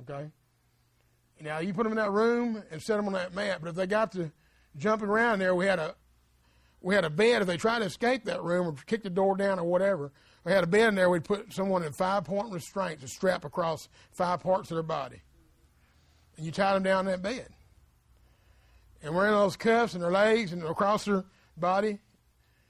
Okay? 0.00 0.30
Now 1.40 1.58
you 1.58 1.74
put 1.74 1.82
them 1.82 1.92
in 1.92 1.98
that 1.98 2.12
room 2.12 2.62
and 2.70 2.82
set 2.82 2.96
them 2.96 3.06
on 3.06 3.12
that 3.12 3.34
mat, 3.34 3.58
but 3.60 3.68
if 3.68 3.74
they 3.74 3.86
got 3.86 4.12
to 4.12 4.30
jumping 4.76 5.08
around 5.08 5.38
there, 5.38 5.54
we 5.54 5.66
had 5.66 5.78
a 5.78 5.94
we 6.80 6.94
had 6.94 7.04
a 7.04 7.10
bed. 7.10 7.42
If 7.42 7.48
they 7.48 7.56
tried 7.56 7.80
to 7.80 7.84
escape 7.86 8.24
that 8.24 8.42
room 8.42 8.66
or 8.66 8.74
kick 8.86 9.02
the 9.02 9.10
door 9.10 9.36
down 9.36 9.58
or 9.58 9.64
whatever, 9.64 10.12
we 10.44 10.52
had 10.52 10.64
a 10.64 10.66
bed 10.66 10.90
in 10.90 10.94
there. 10.94 11.10
We'd 11.10 11.24
put 11.24 11.52
someone 11.52 11.82
in 11.82 11.92
five 11.92 12.24
point 12.24 12.52
restraints, 12.52 13.02
a 13.02 13.08
strap 13.08 13.44
across 13.44 13.88
five 14.12 14.40
parts 14.42 14.70
of 14.70 14.76
their 14.76 14.82
body. 14.82 15.22
And 16.36 16.46
you 16.46 16.52
tied 16.52 16.74
them 16.74 16.82
down 16.82 17.06
in 17.06 17.12
that 17.12 17.22
bed. 17.22 17.48
And 19.02 19.14
wearing 19.14 19.32
those 19.32 19.56
cuffs 19.56 19.94
and 19.94 20.02
their 20.02 20.10
legs 20.10 20.52
and 20.52 20.62
across 20.62 21.04
their 21.04 21.24
body, 21.56 21.98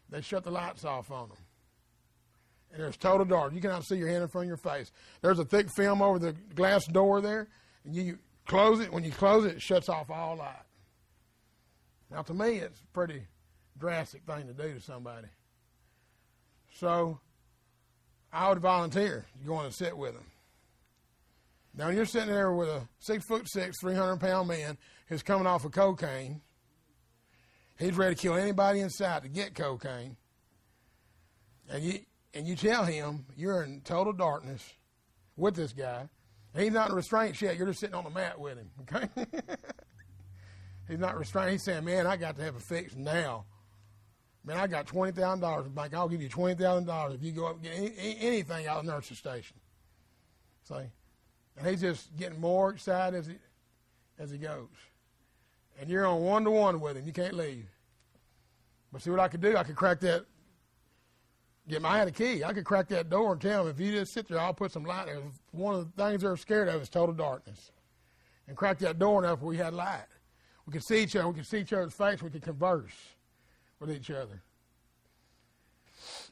they 0.09 0.21
shut 0.21 0.45
the 0.45 0.51
lights 0.51 0.85
off 0.85 1.11
on 1.11 1.29
them. 1.29 1.39
And 2.73 2.83
there's 2.83 2.97
total 2.97 3.25
dark. 3.25 3.55
You 3.55 3.61
cannot 3.61 3.85
see 3.85 3.97
your 3.97 4.09
hand 4.09 4.23
in 4.23 4.29
front 4.29 4.45
of 4.45 4.49
your 4.49 4.57
face. 4.57 4.93
There's 5.23 5.39
a 5.39 5.45
thick 5.45 5.71
film 5.71 6.03
over 6.03 6.19
the 6.19 6.33
glass 6.55 6.87
door 6.87 7.21
there, 7.21 7.49
and 7.85 7.95
you 7.95 8.19
close 8.47 8.81
it. 8.81 8.93
When 8.93 9.05
you 9.05 9.13
close 9.13 9.45
it, 9.47 9.57
it 9.57 9.63
shuts 9.63 9.89
off 9.89 10.11
all 10.11 10.37
light. 10.37 10.55
Now, 12.11 12.23
to 12.23 12.35
me, 12.35 12.59
it's 12.59 12.81
a 12.81 12.87
pretty 12.93 13.23
drastic 13.79 14.23
thing 14.25 14.47
to 14.47 14.53
do 14.53 14.75
to 14.75 14.81
somebody. 14.81 15.29
So, 16.75 17.21
I 18.33 18.49
would 18.49 18.59
volunteer 18.59 19.25
to 19.41 19.47
go 19.47 19.59
in 19.61 19.67
and 19.67 19.75
sit 19.75 19.97
with 19.97 20.15
him. 20.15 20.27
Now, 21.75 21.91
you're 21.91 22.07
sitting 22.07 22.29
there 22.29 22.53
with 22.53 22.69
a 22.69 22.89
six 22.99 23.25
foot 23.27 23.49
six, 23.49 23.77
300 23.81 24.19
pound 24.19 24.49
man 24.49 24.79
who's 25.09 25.23
coming 25.23 25.47
off 25.47 25.65
of 25.65 25.73
cocaine. 25.73 26.41
He's 27.79 27.97
ready 27.97 28.15
to 28.15 28.21
kill 28.21 28.35
anybody 28.35 28.81
in 28.81 28.89
sight 28.89 29.23
to 29.23 29.29
get 29.29 29.55
cocaine. 29.55 30.17
And 31.69 31.85
you, 31.85 32.01
and 32.37 32.47
you 32.47 32.55
tell 32.55 32.85
him 32.85 33.25
you're 33.37 33.63
in 33.63 33.81
total 33.81 34.13
darkness 34.13 34.75
with 35.37 35.55
this 35.55 35.73
guy. 35.73 36.09
He's 36.57 36.73
not 36.73 36.91
in 36.91 36.97
restraints 36.97 37.41
yet. 37.43 37.57
You're 37.57 37.67
just 37.67 37.81
sitting 37.81 37.95
on 37.95 38.05
the 38.05 38.11
mat 38.11 38.39
with 38.39 38.59
him, 38.59 38.71
okay? 38.83 39.09
He's 40.89 40.99
not 40.99 41.19
restrained. 41.19 41.53
He's 41.53 41.63
saying, 41.63 41.85
man, 41.85 42.07
I 42.07 42.17
got 42.17 42.37
to 42.37 42.43
have 42.43 42.57
a 42.57 42.61
fix 42.61 42.95
now. 42.95 43.45
Man, 44.45 44.57
I 44.57 44.69
got 44.69 44.87
twenty 44.87 45.11
thousand 45.11 45.41
dollars 45.41 45.67
in 45.67 45.75
the 45.75 45.81
bank. 45.81 45.93
I'll 45.93 46.09
give 46.09 46.23
you 46.23 46.29
twenty 46.29 46.55
thousand 46.55 46.87
dollars 46.87 47.15
if 47.15 47.23
you 47.23 47.33
go 47.33 47.47
up 47.47 47.55
and 47.55 47.65
get 47.65 47.73
any, 47.77 48.17
anything 48.21 48.69
out 48.69 48.79
of 48.79 48.87
the 48.87 48.93
nursing 48.93 49.17
station. 49.17 49.57
See, 50.63 50.75
and 51.57 51.67
he's 51.67 51.81
just 51.81 52.17
getting 52.17 52.41
more 52.41 52.71
excited 52.71 53.19
as 53.19 53.27
he 53.27 53.35
as 54.21 54.31
he 54.31 54.39
goes. 54.39 54.69
And 55.81 55.91
you're 55.91 56.07
on 56.07 56.23
one 56.23 56.45
to 56.45 56.53
one 56.53 56.81
with 56.81 56.97
him. 56.97 57.05
You 57.07 57.13
can't 57.13 57.35
leave. 57.35 57.67
But 58.93 59.03
see 59.03 59.11
what 59.11 59.19
I 59.19 59.27
could 59.27 59.41
do? 59.41 59.57
I 59.57 59.65
could 59.65 59.75
crack 59.75 59.99
that. 60.01 60.27
Get 61.69 61.85
I 61.85 61.99
had 61.99 62.07
a 62.07 62.13
key. 62.13 62.45
I 62.45 62.53
could 62.53 62.65
crack 62.65 62.89
that 62.89 63.11
door 63.11 63.33
and 63.33 63.41
tell 63.41 63.65
them 63.65 63.75
if 63.75 63.81
you 63.81 63.93
just 63.93 64.13
sit 64.13 64.29
there, 64.29 64.39
I'll 64.39 64.55
put 64.55 64.71
some 64.71 64.85
light 64.85 65.07
there. 65.07 65.21
One 65.51 65.75
of 65.75 65.97
the 65.97 66.03
things 66.03 66.23
they're 66.23 66.37
scared 66.37 66.69
of 66.69 66.81
is 66.81 66.89
total 66.89 67.15
darkness. 67.15 67.73
And 68.47 68.57
crack 68.57 68.79
that 68.79 69.01
door 69.01 69.25
enough 69.25 69.41
where 69.41 69.49
we 69.49 69.57
had 69.57 69.75
light. 69.75 70.07
We 70.65 70.73
could 70.73 70.85
see 70.85 71.03
each 71.03 71.17
other. 71.17 71.29
We 71.29 71.35
could 71.35 71.47
see 71.47 71.59
each 71.59 71.73
other's 71.73 71.93
face. 71.93 72.23
We 72.23 72.31
could 72.31 72.43
converse 72.43 72.95
with 73.81 73.91
each 73.91 74.11
other. 74.11 74.43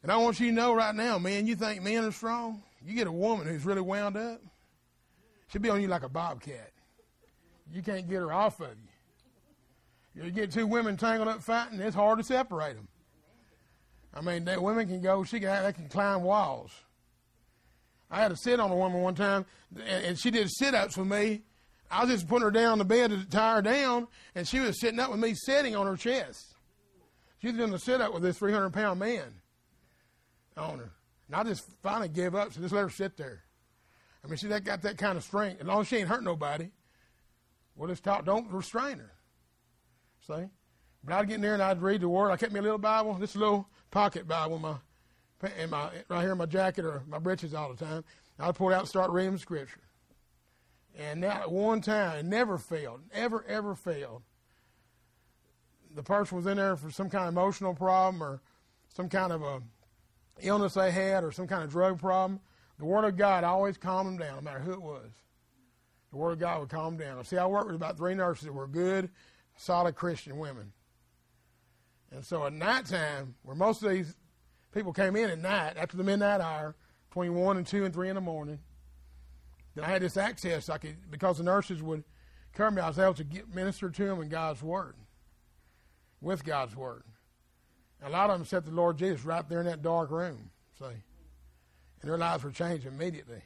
And 0.03 0.13
I 0.13 0.17
want 0.19 0.39
you 0.39 0.49
to 0.49 0.53
know 0.53 0.75
right 0.75 0.95
now, 0.95 1.19
man, 1.19 1.47
you 1.47 1.57
think 1.57 1.83
men 1.83 2.05
are 2.05 2.13
strong? 2.13 2.63
You 2.85 2.95
get 2.95 3.07
a 3.07 3.13
woman 3.13 3.47
who's 3.47 3.65
really 3.65 3.81
wound 3.81 4.17
up, 4.17 4.41
she'll 5.49 5.63
be 5.63 5.71
on 5.71 5.81
you 5.81 5.89
like 5.89 6.03
a 6.03 6.09
bobcat. 6.09 6.71
You 7.73 7.83
can't 7.83 8.09
get 8.09 8.17
her 8.17 8.33
off 8.33 8.61
of 8.61 8.69
you. 10.15 10.25
You 10.25 10.31
get 10.31 10.53
two 10.53 10.67
women 10.67 10.97
tangled 10.97 11.29
up 11.29 11.43
fighting, 11.43 11.81
it's 11.81 11.97
hard 11.97 12.19
to 12.19 12.25
separate 12.25 12.77
them. 12.77 12.87
I 14.15 14.21
mean, 14.21 14.45
that 14.45 14.63
women 14.63 14.87
can 14.87 15.01
go, 15.01 15.25
she 15.25 15.41
can, 15.41 15.63
they 15.65 15.73
can 15.73 15.89
climb 15.89 16.23
walls. 16.23 16.71
I 18.11 18.21
had 18.21 18.29
to 18.29 18.37
sit 18.37 18.61
on 18.61 18.71
a 18.71 18.77
woman 18.77 19.03
one 19.03 19.17
time, 19.17 19.45
and, 19.75 20.05
and 20.05 20.19
she 20.19 20.31
did 20.31 20.49
sit 20.51 20.75
ups 20.75 20.97
with 20.97 21.09
me. 21.09 21.43
I 21.91 22.05
was 22.05 22.11
just 22.11 22.29
putting 22.29 22.45
her 22.45 22.51
down 22.51 22.73
on 22.73 22.79
the 22.79 22.85
bed 22.85 23.11
to 23.11 23.25
tie 23.29 23.57
her 23.57 23.63
down, 23.63 24.07
and 24.35 24.47
she 24.47 24.61
was 24.61 24.81
sitting 24.81 25.01
up 25.01 25.11
with 25.11 25.21
me 25.21 25.35
sitting 25.35 25.75
on 25.75 25.87
her 25.87 25.97
chest. 25.97 26.55
She 27.41 27.49
was 27.49 27.57
doing 27.57 27.73
the 27.73 27.79
sit 27.79 28.01
up 28.01 28.15
with 28.15 28.23
this 28.23 28.39
300 28.39 28.71
pound 28.71 29.01
man 29.01 29.35
on 30.57 30.79
her. 30.79 30.93
And 31.27 31.37
I 31.37 31.43
just 31.43 31.65
finally 31.83 32.09
gave 32.09 32.35
up, 32.35 32.53
so 32.53 32.61
just 32.61 32.73
let 32.73 32.83
her 32.83 32.91
sit 32.91 33.17
there. 33.17 33.43
I 34.25 34.29
mean, 34.29 34.37
she 34.37 34.47
that 34.47 34.65
got 34.65 34.83
that 34.83 34.97
kind 34.97 35.19
of 35.19 35.25
strength. 35.25 35.61
As 35.61 35.67
long 35.67 35.83
as 35.83 35.89
she 35.89 35.97
ain't 35.97 36.09
hurt 36.09 36.23
nobody, 36.23 36.71
well, 37.77 37.89
just 37.89 38.05
talk, 38.05 38.25
don't 38.25 38.51
restrain 38.51 38.99
her. 38.99 39.13
See? 40.27 40.49
But 41.03 41.15
I'd 41.15 41.29
get 41.29 41.35
in 41.35 41.41
there 41.43 41.55
and 41.55 41.63
I'd 41.63 41.83
read 41.83 42.01
the 42.01 42.09
word. 42.09 42.31
I 42.31 42.37
kept 42.37 42.53
me 42.53 42.61
a 42.61 42.63
little 42.63 42.79
Bible, 42.79 43.15
this 43.15 43.37
little 43.37 43.69
pocket 43.95 44.27
Bible 44.27 44.59
my, 44.59 44.75
in 45.57 45.71
my 45.71 45.89
right 46.09 46.23
here 46.23 46.33
in 46.33 46.39
my 46.39 46.47
jacket 46.47 46.85
or 46.85 47.05
my 47.09 47.21
breeches 47.21 47.55
all 47.55 47.73
the 47.73 47.83
time. 47.83 48.03
I'd 48.41 48.57
pull 48.57 48.71
it 48.71 48.75
out 48.75 48.81
and 48.81 48.89
start 48.89 49.13
reading 49.13 49.39
scripture. 49.39 49.81
And 50.99 51.23
that 51.23 51.51
one 51.51 51.81
time, 51.81 52.19
it 52.19 52.25
never 52.25 52.59
failed, 52.59 53.03
ever, 53.13 53.45
ever 53.47 53.77
failed. 53.77 54.23
The 55.95 56.03
person 56.03 56.37
was 56.37 56.47
in 56.47 56.57
there 56.57 56.75
for 56.75 56.91
some 56.91 57.09
kind 57.09 57.29
of 57.29 57.35
emotional 57.35 57.73
problem 57.73 58.21
or 58.21 58.43
some 58.89 59.09
kind 59.09 59.33
of 59.33 59.43
a 59.43 59.63
illness 60.41 60.75
they 60.75 60.91
had 60.91 61.23
or 61.23 61.31
some 61.31 61.47
kind 61.47 61.63
of 61.63 61.71
drug 61.71 62.01
problem. 62.01 62.41
The 62.81 62.85
Word 62.85 63.05
of 63.05 63.17
God 63.17 63.45
always 63.45 63.77
calmed 63.77 64.09
them 64.09 64.19
down, 64.19 64.37
no 64.37 64.41
matter 64.43 64.59
who 64.59 64.73
it 64.73 64.83
was. 64.83 65.09
The 66.11 66.17
Word 66.17 66.33
of 66.33 66.41
God 66.41 66.59
would 66.59 66.69
calm 66.69 66.97
them 66.97 67.07
down. 67.07 67.25
See, 67.25 67.39
I 67.39 67.47
worked 67.47 67.67
with 67.67 67.77
about 67.77 67.97
three 67.97 68.15
nurses 68.15 68.47
that 68.47 68.53
were 68.53 68.67
good, 68.67 69.09
solid 69.57 69.95
Christian 69.95 70.37
women. 70.37 70.73
And 72.15 72.25
so 72.25 72.47
at 72.47 72.53
nighttime, 72.53 73.35
where 73.43 73.57
most 73.57 73.83
of 73.83 73.91
these 73.91 74.15
people 74.73 74.93
came 74.93 75.17
in 75.17 75.31
at 75.31 75.39
night, 75.41 75.77
after 75.77 75.97
the 75.97 76.05
midnight 76.05 76.41
hour, 76.41 76.77
between 77.09 77.35
1 77.35 77.57
and 77.57 77.67
2 77.67 77.85
and 77.85 77.93
3 77.93 78.09
in 78.09 78.15
the 78.15 78.21
morning, 78.21 78.61
then 79.75 79.85
I 79.85 79.89
had 79.89 80.03
this 80.03 80.17
access. 80.17 80.69
I 80.69 80.79
could, 80.79 81.11
because 81.11 81.39
the 81.39 81.45
nurses 81.45 81.83
would 81.83 82.05
come, 82.53 82.77
me, 82.77 82.83
I 82.83 82.89
was 82.89 83.01
able 83.01 83.15
to 83.15 83.25
get, 83.25 83.53
minister 83.53 83.91
to 83.91 84.05
them 84.05 84.23
in 84.23 84.29
God's 84.29 84.63
Word, 84.63 84.95
with 86.21 86.45
God's 86.45 86.77
Word. 86.77 87.03
And 88.01 88.09
a 88.09 88.13
lot 88.13 88.31
of 88.31 88.39
them 88.39 88.47
said 88.47 88.65
the 88.65 88.71
Lord 88.71 88.97
Jesus 88.97 89.25
right 89.25 89.49
there 89.49 89.61
in 89.61 89.67
that 89.67 89.83
dark 89.83 90.13
room, 90.13 90.51
see. 90.79 90.85
And 90.85 92.11
their 92.11 92.19
lives 92.19 92.45
were 92.45 92.53
changed 92.53 92.87
immediately. 92.87 93.43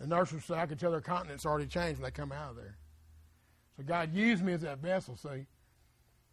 The 0.00 0.08
nurses 0.08 0.44
said 0.44 0.58
I 0.58 0.66
could 0.66 0.80
tell 0.80 0.90
their 0.90 1.00
continence 1.00 1.46
already 1.46 1.66
changed 1.66 2.00
when 2.00 2.06
they 2.06 2.10
come 2.10 2.32
out 2.32 2.50
of 2.50 2.56
there. 2.56 2.76
So 3.76 3.84
God 3.84 4.12
used 4.12 4.44
me 4.44 4.54
as 4.54 4.62
that 4.62 4.78
vessel, 4.78 5.16
see. 5.16 5.46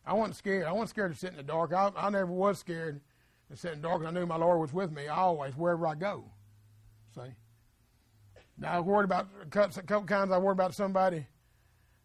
I 0.06 0.14
wasn't 0.14 0.36
scared. 0.36 0.66
I 0.66 0.72
wasn't 0.72 0.90
scared 0.90 1.14
to 1.14 1.18
sit 1.18 1.32
in 1.32 1.38
the 1.38 1.44
dark. 1.44 1.74
I, 1.74 1.92
I 1.96 2.10
never 2.10 2.32
was 2.32 2.60
scared 2.60 3.00
to 3.50 3.58
sit 3.58 3.74
in 3.74 3.82
the 3.82 3.88
dark. 3.88 4.04
I 4.06 4.12
knew 4.12 4.26
my 4.26 4.36
Lord 4.36 4.60
was 4.60 4.74
with 4.74 4.92
me 4.92 5.08
always, 5.08 5.56
wherever 5.56 5.88
I 5.88 5.96
go. 5.96 6.26
See? 7.16 7.22
Now, 8.58 8.74
I 8.74 8.80
worried 8.82 9.06
about 9.06 9.28
a 9.42 9.46
couple 9.48 10.08
times. 10.08 10.32
I 10.32 10.38
worried 10.38 10.54
about 10.54 10.74
somebody 10.74 11.26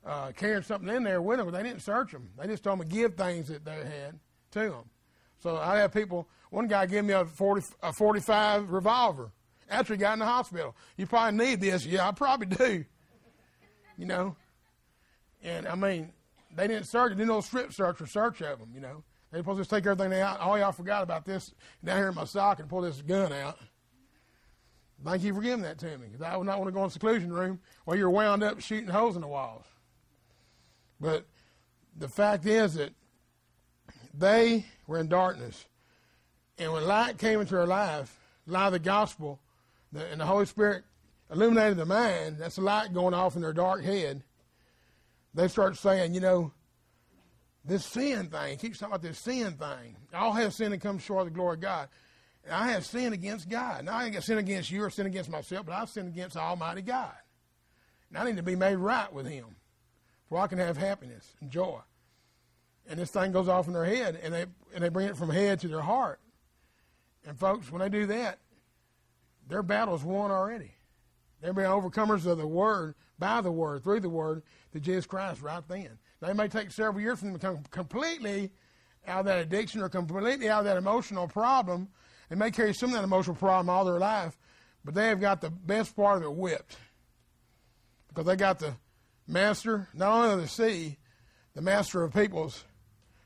uh, 0.06 0.32
carrying 0.36 0.62
something 0.62 0.94
in 0.94 1.02
there 1.02 1.20
with 1.20 1.38
them, 1.38 1.46
but 1.50 1.56
they 1.56 1.62
didn't 1.62 1.82
search 1.82 2.12
them. 2.12 2.30
They 2.38 2.46
just 2.46 2.64
told 2.64 2.80
them 2.80 2.88
to 2.88 2.94
give 2.94 3.14
things 3.14 3.48
that 3.48 3.64
they 3.64 3.76
had 3.76 4.18
to 4.52 4.70
them. 4.70 4.84
So 5.40 5.56
I 5.56 5.78
have 5.78 5.92
people. 5.92 6.28
One 6.50 6.66
guy 6.66 6.86
gave 6.86 7.04
me 7.04 7.12
a 7.14 7.24
40, 7.24 7.66
a 7.82 7.92
45 7.92 8.70
revolver 8.70 9.30
after 9.68 9.94
he 9.94 9.98
got 9.98 10.14
in 10.14 10.18
the 10.20 10.24
hospital. 10.24 10.74
You 10.96 11.06
probably 11.06 11.46
need 11.46 11.60
this. 11.60 11.84
Yeah, 11.84 12.08
I 12.08 12.12
probably 12.12 12.46
do. 12.46 12.84
You 13.96 14.06
know, 14.06 14.36
and 15.42 15.66
I 15.66 15.74
mean, 15.74 16.12
they 16.58 16.66
didn't 16.66 16.86
search. 16.86 17.10
They 17.10 17.16
didn't 17.16 17.28
know 17.28 17.40
strip 17.40 17.72
search 17.72 18.00
or 18.00 18.06
search 18.06 18.42
of 18.42 18.58
them. 18.58 18.70
You 18.74 18.80
know, 18.80 19.04
they 19.30 19.38
supposed 19.38 19.62
to 19.62 19.68
take 19.68 19.86
everything 19.86 20.18
out. 20.20 20.38
Oh, 20.40 20.54
y'all 20.56 20.72
forgot 20.72 21.02
about 21.02 21.24
this 21.24 21.54
down 21.84 21.98
here 21.98 22.08
in 22.08 22.14
my 22.14 22.24
sock 22.24 22.60
and 22.60 22.68
pull 22.68 22.80
this 22.80 23.00
gun 23.02 23.32
out. 23.32 23.58
Thank 25.04 25.22
you 25.22 25.32
for 25.32 25.40
giving 25.40 25.62
that 25.62 25.78
to 25.78 25.96
me 25.98 26.08
I 26.24 26.36
would 26.36 26.46
not 26.46 26.58
want 26.58 26.68
to 26.68 26.72
go 26.72 26.82
in 26.82 26.90
seclusion 26.90 27.32
room 27.32 27.60
where 27.84 27.96
you're 27.96 28.10
wound 28.10 28.42
up 28.42 28.60
shooting 28.60 28.88
holes 28.88 29.14
in 29.14 29.22
the 29.22 29.28
walls. 29.28 29.64
But 31.00 31.24
the 31.96 32.08
fact 32.08 32.46
is 32.46 32.74
that 32.74 32.90
they 34.12 34.66
were 34.88 34.98
in 34.98 35.08
darkness. 35.08 35.66
And 36.58 36.72
when 36.72 36.84
light 36.84 37.18
came 37.18 37.40
into 37.40 37.54
their 37.54 37.66
life, 37.66 38.18
light 38.46 38.66
of 38.66 38.72
the 38.72 38.78
gospel, 38.80 39.38
the, 39.92 40.04
and 40.06 40.20
the 40.20 40.26
Holy 40.26 40.46
Spirit 40.46 40.82
illuminated 41.30 41.76
the 41.76 41.86
mind, 41.86 42.38
that's 42.38 42.56
the 42.56 42.62
light 42.62 42.92
going 42.92 43.14
off 43.14 43.36
in 43.36 43.42
their 43.42 43.52
dark 43.52 43.84
head, 43.84 44.24
they 45.38 45.48
start 45.48 45.76
saying, 45.76 46.14
you 46.14 46.20
know, 46.20 46.52
this 47.64 47.84
sin 47.84 48.28
thing, 48.28 48.58
keeps 48.58 48.78
talking 48.78 48.92
about 48.92 49.02
this 49.02 49.18
sin 49.18 49.52
thing. 49.52 49.96
All 50.12 50.32
have 50.32 50.52
sinned 50.52 50.72
and 50.72 50.82
come 50.82 50.98
short 50.98 51.26
of 51.26 51.32
the 51.32 51.34
glory 51.34 51.54
of 51.54 51.60
God. 51.60 51.88
And 52.44 52.54
I 52.54 52.72
have 52.72 52.84
sinned 52.84 53.14
against 53.14 53.48
God. 53.48 53.84
Now 53.84 53.96
I 53.96 54.04
ain't 54.04 54.14
got 54.14 54.24
sin 54.24 54.38
against 54.38 54.70
you 54.70 54.82
or 54.82 54.90
sin 54.90 55.06
against 55.06 55.30
myself, 55.30 55.66
but 55.66 55.74
I've 55.74 55.90
sinned 55.90 56.08
against 56.08 56.36
Almighty 56.36 56.82
God. 56.82 57.14
And 58.08 58.18
I 58.18 58.24
need 58.24 58.38
to 58.38 58.42
be 58.42 58.56
made 58.56 58.76
right 58.76 59.12
with 59.12 59.26
Him, 59.26 59.56
for 60.28 60.38
I 60.38 60.46
can 60.46 60.58
have 60.58 60.76
happiness 60.76 61.34
and 61.40 61.50
joy. 61.50 61.78
And 62.88 62.98
this 62.98 63.10
thing 63.10 63.32
goes 63.32 63.48
off 63.48 63.66
in 63.66 63.74
their 63.74 63.84
head, 63.84 64.18
and 64.22 64.32
they 64.32 64.46
and 64.74 64.82
they 64.82 64.88
bring 64.88 65.08
it 65.08 65.16
from 65.16 65.28
head 65.28 65.60
to 65.60 65.68
their 65.68 65.82
heart. 65.82 66.20
And 67.26 67.38
folks, 67.38 67.70
when 67.70 67.80
they 67.80 67.90
do 67.90 68.06
that, 68.06 68.38
their 69.46 69.62
battle's 69.62 70.02
won 70.02 70.30
already. 70.30 70.72
They're 71.40 71.52
being 71.52 71.68
overcomers 71.68 72.26
of 72.26 72.38
the 72.38 72.46
Word, 72.46 72.94
by 73.18 73.40
the 73.40 73.52
Word, 73.52 73.84
through 73.84 74.00
the 74.00 74.08
Word, 74.08 74.42
to 74.72 74.80
Jesus 74.80 75.06
Christ 75.06 75.40
right 75.40 75.62
then. 75.68 75.98
It 76.20 76.36
may 76.36 76.48
take 76.48 76.70
several 76.72 77.00
years 77.00 77.20
for 77.20 77.26
them 77.26 77.38
to 77.38 77.70
completely 77.70 78.50
out 79.06 79.20
of 79.20 79.26
that 79.26 79.38
addiction 79.38 79.80
or 79.80 79.88
completely 79.88 80.48
out 80.48 80.60
of 80.60 80.64
that 80.64 80.76
emotional 80.76 81.28
problem. 81.28 81.88
They 82.28 82.36
may 82.36 82.50
carry 82.50 82.74
some 82.74 82.90
of 82.90 82.96
that 82.96 83.04
emotional 83.04 83.36
problem 83.36 83.70
all 83.70 83.84
their 83.84 83.98
life, 83.98 84.36
but 84.84 84.94
they 84.94 85.08
have 85.08 85.20
got 85.20 85.40
the 85.40 85.50
best 85.50 85.94
part 85.94 86.18
of 86.18 86.24
it 86.24 86.34
whipped. 86.34 86.76
Because 88.08 88.26
they 88.26 88.36
got 88.36 88.58
the 88.58 88.74
master, 89.26 89.88
not 89.94 90.12
only 90.12 90.34
of 90.34 90.40
the 90.40 90.48
sea, 90.48 90.98
the 91.54 91.62
master 91.62 92.02
of 92.02 92.12
people's 92.12 92.64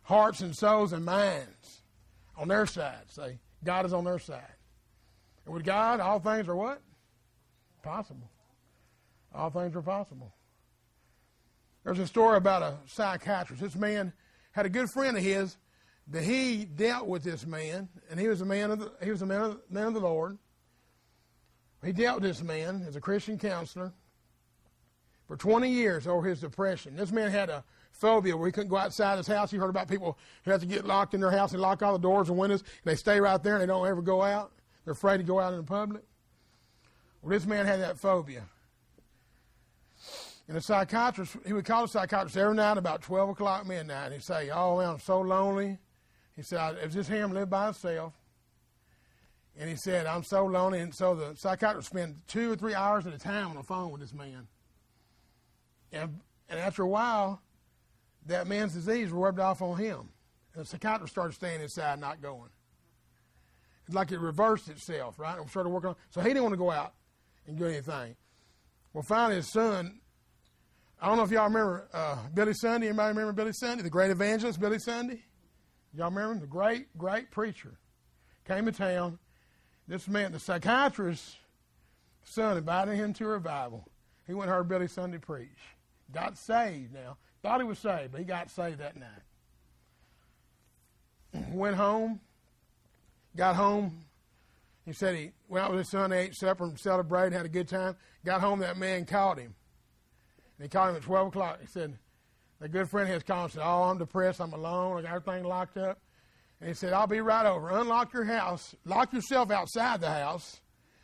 hearts 0.02 0.40
and 0.40 0.54
souls 0.54 0.92
and 0.92 1.04
minds 1.04 1.82
on 2.36 2.48
their 2.48 2.66
side. 2.66 3.04
Say, 3.08 3.38
God 3.64 3.86
is 3.86 3.92
on 3.92 4.04
their 4.04 4.18
side. 4.18 4.42
And 5.44 5.54
with 5.54 5.64
God, 5.64 6.00
all 6.00 6.20
things 6.20 6.48
are 6.48 6.56
what? 6.56 6.80
Possible. 7.82 8.30
All 9.34 9.50
things 9.50 9.74
are 9.74 9.82
possible. 9.82 10.32
There's 11.84 11.98
a 11.98 12.06
story 12.06 12.36
about 12.36 12.62
a 12.62 12.76
psychiatrist. 12.86 13.62
This 13.62 13.74
man 13.74 14.12
had 14.52 14.66
a 14.66 14.68
good 14.68 14.88
friend 14.90 15.16
of 15.16 15.22
his 15.22 15.56
that 16.08 16.22
he 16.22 16.64
dealt 16.64 17.06
with 17.06 17.22
this 17.22 17.46
man, 17.46 17.88
and 18.10 18.20
he 18.20 18.28
was 18.28 18.40
a 18.40 18.44
man 18.44 18.70
of 18.70 18.78
the, 18.78 18.92
he 19.02 19.10
was 19.10 19.22
a 19.22 19.26
man 19.26 19.42
of, 19.42 19.60
man 19.68 19.88
of 19.88 19.94
the 19.94 20.00
Lord. 20.00 20.38
He 21.84 21.92
dealt 21.92 22.20
with 22.20 22.30
this 22.30 22.42
man 22.42 22.84
as 22.86 22.94
a 22.94 23.00
Christian 23.00 23.38
counselor 23.38 23.92
for 25.26 25.36
20 25.36 25.68
years 25.68 26.06
over 26.06 26.28
his 26.28 26.40
depression. 26.40 26.94
This 26.94 27.10
man 27.10 27.30
had 27.30 27.50
a 27.50 27.64
phobia 27.90 28.36
where 28.36 28.46
he 28.46 28.52
couldn't 28.52 28.68
go 28.68 28.76
outside 28.76 29.16
his 29.16 29.26
house. 29.26 29.50
He 29.50 29.56
heard 29.56 29.70
about 29.70 29.88
people 29.88 30.18
who 30.44 30.50
have 30.52 30.60
to 30.60 30.66
get 30.66 30.84
locked 30.84 31.14
in 31.14 31.20
their 31.20 31.30
house 31.30 31.52
and 31.52 31.60
lock 31.60 31.82
all 31.82 31.92
the 31.92 31.98
doors 31.98 32.28
and 32.28 32.38
windows, 32.38 32.60
and 32.60 32.70
they 32.84 32.96
stay 32.96 33.20
right 33.20 33.42
there 33.42 33.54
and 33.54 33.62
they 33.62 33.66
don't 33.66 33.86
ever 33.86 34.02
go 34.02 34.22
out. 34.22 34.52
They're 34.84 34.92
afraid 34.92 35.18
to 35.18 35.24
go 35.24 35.40
out 35.40 35.52
in 35.52 35.58
the 35.58 35.64
public. 35.64 36.02
Well, 37.22 37.30
this 37.30 37.46
man 37.46 37.66
had 37.66 37.80
that 37.80 37.98
phobia. 37.98 38.42
And 40.48 40.56
the 40.56 40.60
psychiatrist, 40.60 41.36
he 41.46 41.52
would 41.52 41.64
call 41.64 41.82
the 41.82 41.88
psychiatrist 41.88 42.36
every 42.36 42.54
night 42.54 42.76
about 42.76 43.02
12 43.02 43.30
o'clock 43.30 43.66
midnight. 43.66 44.06
And 44.06 44.14
he'd 44.14 44.22
say, 44.24 44.50
Oh, 44.50 44.78
man, 44.78 44.90
I'm 44.90 44.98
so 44.98 45.20
lonely. 45.20 45.78
He 46.34 46.42
said, 46.42 46.82
was 46.82 46.94
just 46.94 47.08
him 47.08 47.32
live 47.32 47.48
by 47.48 47.66
himself. 47.66 48.14
And 49.56 49.68
he 49.68 49.76
said, 49.76 50.06
I'm 50.06 50.24
so 50.24 50.44
lonely. 50.46 50.80
And 50.80 50.94
so 50.94 51.14
the 51.14 51.36
psychiatrist 51.36 51.90
spent 51.90 52.26
two 52.26 52.52
or 52.52 52.56
three 52.56 52.74
hours 52.74 53.06
at 53.06 53.14
a 53.14 53.18
time 53.18 53.48
on 53.48 53.56
the 53.56 53.62
phone 53.62 53.92
with 53.92 54.00
this 54.00 54.14
man. 54.14 54.48
And, 55.92 56.20
and 56.48 56.58
after 56.58 56.82
a 56.82 56.88
while, 56.88 57.40
that 58.26 58.46
man's 58.46 58.74
disease 58.74 59.10
rubbed 59.10 59.38
off 59.38 59.62
on 59.62 59.78
him. 59.78 60.08
And 60.54 60.64
the 60.64 60.66
psychiatrist 60.66 61.12
started 61.12 61.34
staying 61.34 61.60
inside, 61.60 62.00
not 62.00 62.20
going. 62.20 62.50
It's 63.86 63.94
like 63.94 64.10
it 64.10 64.20
reversed 64.20 64.68
itself, 64.68 65.18
right? 65.18 65.38
And 65.38 65.48
started 65.48 65.68
working 65.68 65.90
on 65.90 65.96
So 66.10 66.20
he 66.20 66.28
didn't 66.28 66.42
want 66.42 66.54
to 66.54 66.58
go 66.58 66.70
out 66.70 66.94
and 67.46 67.58
do 67.58 67.66
anything. 67.66 68.16
Well, 68.92 69.02
finally, 69.02 69.36
his 69.36 69.50
son, 69.50 70.00
I 71.00 71.06
don't 71.06 71.16
know 71.16 71.24
if 71.24 71.30
y'all 71.30 71.44
remember 71.44 71.88
uh, 71.92 72.16
Billy 72.34 72.54
Sunday. 72.54 72.88
Anybody 72.88 73.08
remember 73.08 73.32
Billy 73.32 73.52
Sunday, 73.52 73.82
the 73.82 73.90
great 73.90 74.10
evangelist, 74.10 74.60
Billy 74.60 74.78
Sunday? 74.78 75.22
Y'all 75.94 76.10
remember 76.10 76.32
him? 76.32 76.40
The 76.40 76.46
great, 76.46 76.96
great 76.96 77.30
preacher. 77.30 77.78
Came 78.46 78.66
to 78.66 78.72
town. 78.72 79.18
This 79.88 80.08
man, 80.08 80.32
the 80.32 80.38
psychiatrist's 80.38 81.36
son, 82.24 82.56
invited 82.56 82.94
him 82.94 83.12
to 83.14 83.24
a 83.24 83.28
revival. 83.28 83.88
He 84.26 84.34
went 84.34 84.48
and 84.48 84.56
heard 84.56 84.68
Billy 84.68 84.88
Sunday 84.88 85.18
preach. 85.18 85.48
Got 86.12 86.38
saved 86.38 86.92
now. 86.92 87.16
Thought 87.42 87.60
he 87.60 87.66
was 87.66 87.78
saved, 87.78 88.12
but 88.12 88.20
he 88.20 88.24
got 88.24 88.50
saved 88.50 88.78
that 88.78 88.96
night. 88.96 89.08
Went 91.52 91.76
home, 91.76 92.20
got 93.34 93.56
home. 93.56 94.04
He 94.84 94.92
said 94.92 95.14
he 95.14 95.30
went 95.48 95.64
out 95.64 95.70
with 95.70 95.78
his 95.78 95.90
son, 95.90 96.12
ate 96.12 96.34
supper, 96.34 96.64
and 96.64 96.78
celebrated, 96.78 97.32
had 97.32 97.46
a 97.46 97.50
good 97.50 97.68
time. 97.68 97.96
Got 98.24 98.40
home, 98.40 98.60
that 98.60 98.76
man 98.76 99.04
called 99.04 99.38
him. 99.38 99.54
And 100.58 100.64
he 100.64 100.68
called 100.68 100.90
him 100.90 100.96
at 100.96 101.02
12 101.02 101.28
o'clock. 101.28 101.60
He 101.60 101.66
said, 101.66 101.98
a 102.60 102.68
good 102.68 102.88
friend 102.88 103.08
of 103.08 103.14
his 103.14 103.22
called 103.24 103.44
and 103.44 103.52
said, 103.52 103.62
Oh, 103.64 103.82
I'm 103.84 103.98
depressed. 103.98 104.40
I'm 104.40 104.52
alone. 104.52 104.98
I 104.98 105.02
got 105.02 105.14
everything 105.16 105.44
locked 105.44 105.76
up. 105.76 105.98
And 106.60 106.68
he 106.68 106.74
said, 106.74 106.92
I'll 106.92 107.08
be 107.08 107.20
right 107.20 107.44
over. 107.44 107.70
Unlock 107.70 108.12
your 108.12 108.24
house. 108.24 108.74
Lock 108.84 109.12
yourself 109.12 109.50
outside 109.50 110.00
the 110.00 110.10
house 110.10 110.60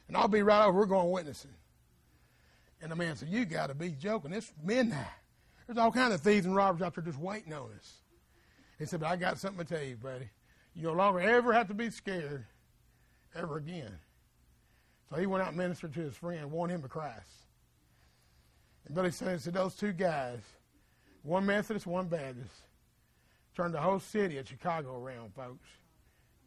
and 0.06 0.16
I'll 0.16 0.28
be 0.28 0.42
right 0.42 0.64
over. 0.64 0.78
We're 0.78 0.86
going 0.86 1.10
witnessing. 1.10 1.50
And 2.80 2.92
the 2.92 2.96
man 2.96 3.16
said, 3.16 3.28
You 3.28 3.44
got 3.44 3.68
to 3.68 3.74
be 3.74 3.90
joking. 3.90 4.32
It's 4.32 4.52
midnight. 4.62 5.06
There's 5.66 5.78
all 5.78 5.90
kinds 5.90 6.14
of 6.14 6.20
thieves 6.20 6.46
and 6.46 6.54
robbers 6.54 6.80
out 6.80 6.94
there 6.94 7.04
just 7.04 7.18
waiting 7.18 7.52
on 7.52 7.70
us. 7.76 7.92
He 8.78 8.86
said, 8.86 9.00
But 9.00 9.10
I 9.10 9.16
got 9.16 9.38
something 9.38 9.64
to 9.64 9.74
tell 9.74 9.84
you, 9.84 9.96
buddy. 9.96 10.30
You 10.74 10.84
no 10.84 10.92
longer 10.92 11.20
ever 11.20 11.52
have 11.52 11.66
to 11.68 11.74
be 11.74 11.90
scared 11.90 12.46
ever 13.34 13.56
again. 13.56 13.98
So 15.10 15.16
he 15.16 15.26
went 15.26 15.42
out 15.42 15.48
and 15.48 15.56
ministered 15.56 15.94
to 15.94 16.00
his 16.00 16.14
friend, 16.14 16.50
won 16.50 16.70
him 16.70 16.82
to 16.82 16.88
Christ. 16.88 17.46
And 18.86 18.94
Billy 18.94 19.10
said, 19.10 19.40
those 19.52 19.74
two 19.74 19.92
guys, 19.92 20.40
one 21.22 21.46
Methodist, 21.46 21.86
one 21.86 22.08
Baptist, 22.08 22.52
turned 23.54 23.74
the 23.74 23.80
whole 23.80 24.00
city 24.00 24.38
of 24.38 24.48
Chicago 24.48 25.02
around, 25.02 25.34
folks, 25.34 25.68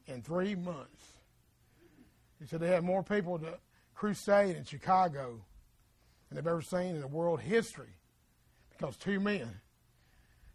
in 0.08 0.22
three 0.22 0.56
months. 0.56 1.04
He 2.40 2.48
said 2.48 2.60
they 2.60 2.68
had 2.68 2.84
more 2.84 3.04
people 3.04 3.38
to 3.40 3.58
crusade 3.94 4.56
in 4.56 4.64
Chicago 4.64 5.42
than 6.30 6.36
they've 6.36 6.48
ever 6.48 6.62
seen 6.62 6.96
in 6.96 7.02
the 7.02 7.08
world 7.08 7.40
history 7.40 7.98
because 8.72 8.98
two 8.98 9.20
men 9.20 9.48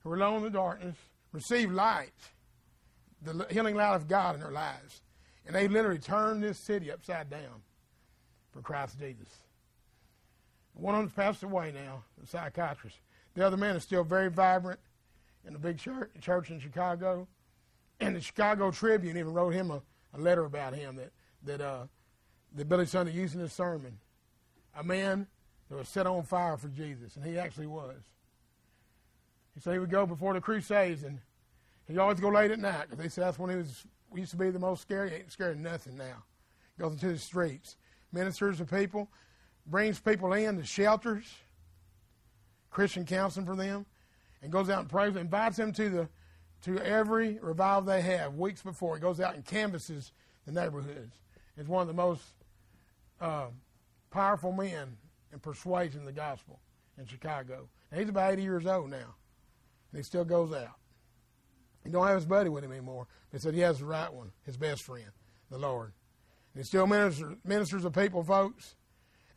who 0.02 0.10
were 0.10 0.16
alone 0.16 0.38
in 0.38 0.42
the 0.44 0.50
darkness 0.50 0.96
received 1.30 1.72
light, 1.72 2.10
the 3.22 3.46
healing 3.50 3.76
light 3.76 3.94
of 3.94 4.08
God 4.08 4.34
in 4.34 4.40
their 4.40 4.50
lives. 4.50 5.02
And 5.46 5.54
they 5.54 5.68
literally 5.68 5.98
turned 5.98 6.42
this 6.42 6.59
city 6.59 6.90
upside 6.90 7.30
down 7.30 7.62
for 8.52 8.61
Christ 8.61 8.98
Jesus. 8.98 9.28
One 10.74 10.94
of 10.94 11.00
them's 11.00 11.12
passed 11.12 11.42
away 11.42 11.72
now, 11.72 12.02
the 12.20 12.26
psychiatrist. 12.26 12.98
The 13.35 13.46
other 13.46 13.56
man 13.56 13.76
is 13.76 13.82
still 13.82 14.02
very 14.02 14.28
vibrant 14.28 14.80
in 15.46 15.52
the 15.52 15.59
big 15.59 15.78
church, 15.78 16.11
church 16.20 16.50
in 16.50 16.59
Chicago. 16.59 17.28
And 18.00 18.16
the 18.16 18.20
Chicago 18.20 18.70
Tribune 18.70 19.16
even 19.16 19.32
wrote 19.32 19.54
him 19.54 19.70
a, 19.70 19.80
a 20.14 20.18
letter 20.18 20.44
about 20.44 20.74
him 20.74 20.96
that, 20.96 21.12
that, 21.44 21.61
uh, 21.61 21.87
that 22.54 22.68
Billy 22.68 22.87
Sunday 22.87 23.12
used 23.12 23.35
in 23.35 23.40
his 23.40 23.52
sermon. 23.52 23.98
A 24.78 24.85
man 24.85 25.26
that 25.70 25.76
was 25.76 25.88
set 25.88 26.06
on 26.06 26.22
fire 26.24 26.56
for 26.56 26.68
Jesus, 26.68 27.16
and 27.16 27.24
he 27.24 27.38
actually 27.38 27.66
was. 27.66 27.96
He 29.54 29.61
said 29.61 29.72
he 29.72 29.78
would 29.78 29.90
go 29.90 30.04
before 30.04 30.35
the 30.35 30.40
Crusades, 30.40 31.02
and 31.02 31.20
he'd 31.88 31.98
always 31.98 32.20
go 32.20 32.28
late 32.28 32.50
at 32.50 32.59
night 32.59 32.90
because 32.90 33.02
they 33.02 33.09
said 33.09 33.24
that's 33.24 33.38
when 33.38 33.50
he 33.50 33.56
was 33.56 33.87
we 34.10 34.20
used 34.20 34.32
to 34.32 34.36
be 34.36 34.50
the 34.50 34.58
most 34.58 34.82
scared. 34.82 35.10
He 35.10 35.16
ain't 35.16 35.32
scared 35.32 35.56
of 35.56 35.62
nothing 35.62 35.96
now. 35.96 36.24
Goes 36.78 36.92
into 36.92 37.08
the 37.08 37.18
streets, 37.18 37.76
ministers 38.12 38.58
to 38.58 38.64
people, 38.64 39.08
brings 39.66 39.98
people 39.98 40.32
in 40.32 40.58
to 40.58 40.64
shelters, 40.64 41.24
Christian 42.70 43.04
counseling 43.04 43.46
for 43.46 43.56
them, 43.56 43.86
and 44.42 44.52
goes 44.52 44.68
out 44.68 44.80
and 44.80 44.88
prays, 44.88 45.16
invites 45.16 45.56
them 45.56 45.72
to 45.72 45.88
the 45.88 46.08
to 46.62 46.78
every 46.80 47.38
revival 47.40 47.82
they 47.82 48.00
have 48.02 48.34
weeks 48.34 48.62
before. 48.62 48.96
He 48.96 49.00
goes 49.00 49.20
out 49.20 49.34
and 49.34 49.44
canvasses 49.44 50.12
the 50.46 50.52
neighborhoods. 50.52 51.14
He's 51.56 51.68
one 51.68 51.82
of 51.82 51.88
the 51.88 51.94
most 51.94 52.22
uh, 53.20 53.46
powerful 54.10 54.52
men 54.52 54.96
in 55.32 55.38
persuasion 55.38 56.00
of 56.00 56.06
the 56.06 56.12
gospel 56.12 56.58
in 56.98 57.06
Chicago. 57.06 57.68
He's 57.94 58.08
about 58.08 58.32
80 58.32 58.42
years 58.42 58.66
old 58.66 58.90
now, 58.90 59.14
and 59.92 59.98
he 59.98 60.02
still 60.02 60.24
goes 60.24 60.52
out. 60.52 60.76
He 61.87 61.92
don't 61.92 62.07
have 62.07 62.16
his 62.16 62.27
buddy 62.27 62.49
with 62.49 62.64
him 62.64 62.72
anymore. 62.72 63.07
But 63.31 63.40
he 63.40 63.42
said 63.42 63.55
he 63.55 63.61
has 63.61 63.79
the 63.79 63.87
right 63.87 64.12
one, 64.12 64.33
his 64.44 64.57
best 64.57 64.83
friend, 64.83 65.11
the 65.51 65.59
Lord. 65.59 65.92
And 66.53 66.62
he 66.62 66.66
still 66.66 66.87
ministers, 66.87 67.37
ministers 67.44 67.83
to 67.83 67.90
people, 67.90 68.25
folks, 68.25 68.75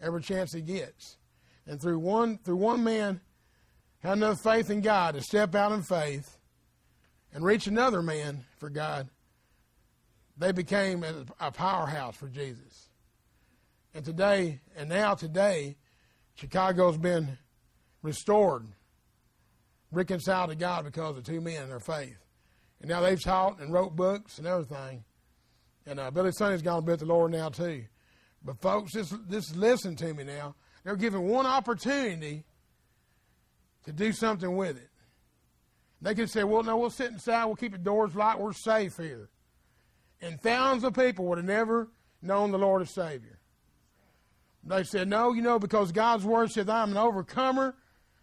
every 0.02 0.22
chance 0.22 0.52
he 0.52 0.62
gets. 0.62 1.18
And 1.68 1.80
through 1.80 2.00
one 2.00 2.40
through 2.40 2.56
one 2.56 2.84
man 2.84 3.22
had 4.00 4.14
enough 4.14 4.42
faith 4.42 4.72
in 4.72 4.82
God 4.82 5.14
to 5.14 5.22
step 5.22 5.54
out 5.54 5.72
in 5.72 5.84
faith 5.84 6.38
and 7.32 7.44
reach 7.44 7.68
another 7.68 8.02
man 8.02 8.46
for 8.58 8.70
God, 8.70 9.10
they 10.38 10.52
became 10.52 11.06
a 11.40 11.52
powerhouse 11.52 12.16
for 12.16 12.30
Jesus. 12.30 12.90
And 13.94 14.04
today, 14.04 14.62
and 14.76 14.90
now 14.90 15.14
today, 15.14 15.76
Chicago's 16.34 16.98
been 16.98 17.38
restored, 18.02 18.66
reconciled 19.92 20.50
to 20.50 20.56
God 20.56 20.86
because 20.86 21.18
of 21.18 21.24
two 21.24 21.42
men 21.42 21.64
and 21.64 21.72
their 21.72 21.80
faith. 21.80 22.18
And 22.82 22.90
now 22.90 23.02
they've 23.02 23.22
taught 23.22 23.60
and 23.60 23.74
wrote 23.74 23.96
books 23.96 24.38
and 24.38 24.48
everything. 24.48 25.04
And 25.86 26.00
uh, 26.00 26.12
Billy 26.12 26.32
Sunday's 26.32 26.62
gone 26.62 26.82
to 26.82 26.86
be 26.86 26.92
with 26.92 27.02
the 27.02 27.06
Lord 27.06 27.32
now 27.32 27.50
too. 27.50 27.86
But 28.44 28.62
folks, 28.62 28.94
just, 28.94 29.14
just 29.30 29.56
listen 29.56 29.96
to 29.98 30.14
me 30.14 30.24
now. 30.24 30.56
They're 30.84 30.96
given 30.96 31.24
one 31.24 31.46
opportunity 31.46 32.46
to 33.86 33.92
do 33.92 34.14
something 34.14 34.56
with 34.56 34.78
it. 34.78 34.90
They 36.02 36.16
can 36.16 36.28
say, 36.28 36.46
well, 36.46 36.64
no, 36.64 36.78
we'll 36.78 36.90
sit 36.90 37.12
inside, 37.12 37.46
we'll 37.46 37.58
keep 37.58 37.74
the 37.74 37.78
doors 37.78 38.16
locked, 38.16 38.40
we're 38.40 38.54
safe 38.54 38.96
here. 38.96 39.30
And 40.22 40.40
thousands 40.40 40.86
of 40.86 40.94
people 40.94 41.26
would 41.26 41.38
have 41.38 41.46
never 41.46 41.90
known 42.22 42.52
the 42.52 42.58
Lord 42.58 42.82
as 42.82 42.94
Savior. 42.94 43.40
They 44.64 44.84
said, 44.84 45.10
no, 45.10 45.34
you 45.34 45.42
know, 45.42 45.60
because 45.60 45.92
God's 45.92 46.24
Word 46.24 46.52
says 46.52 46.70
I'm 46.70 46.92
an 46.92 46.98
overcomer 46.98 47.76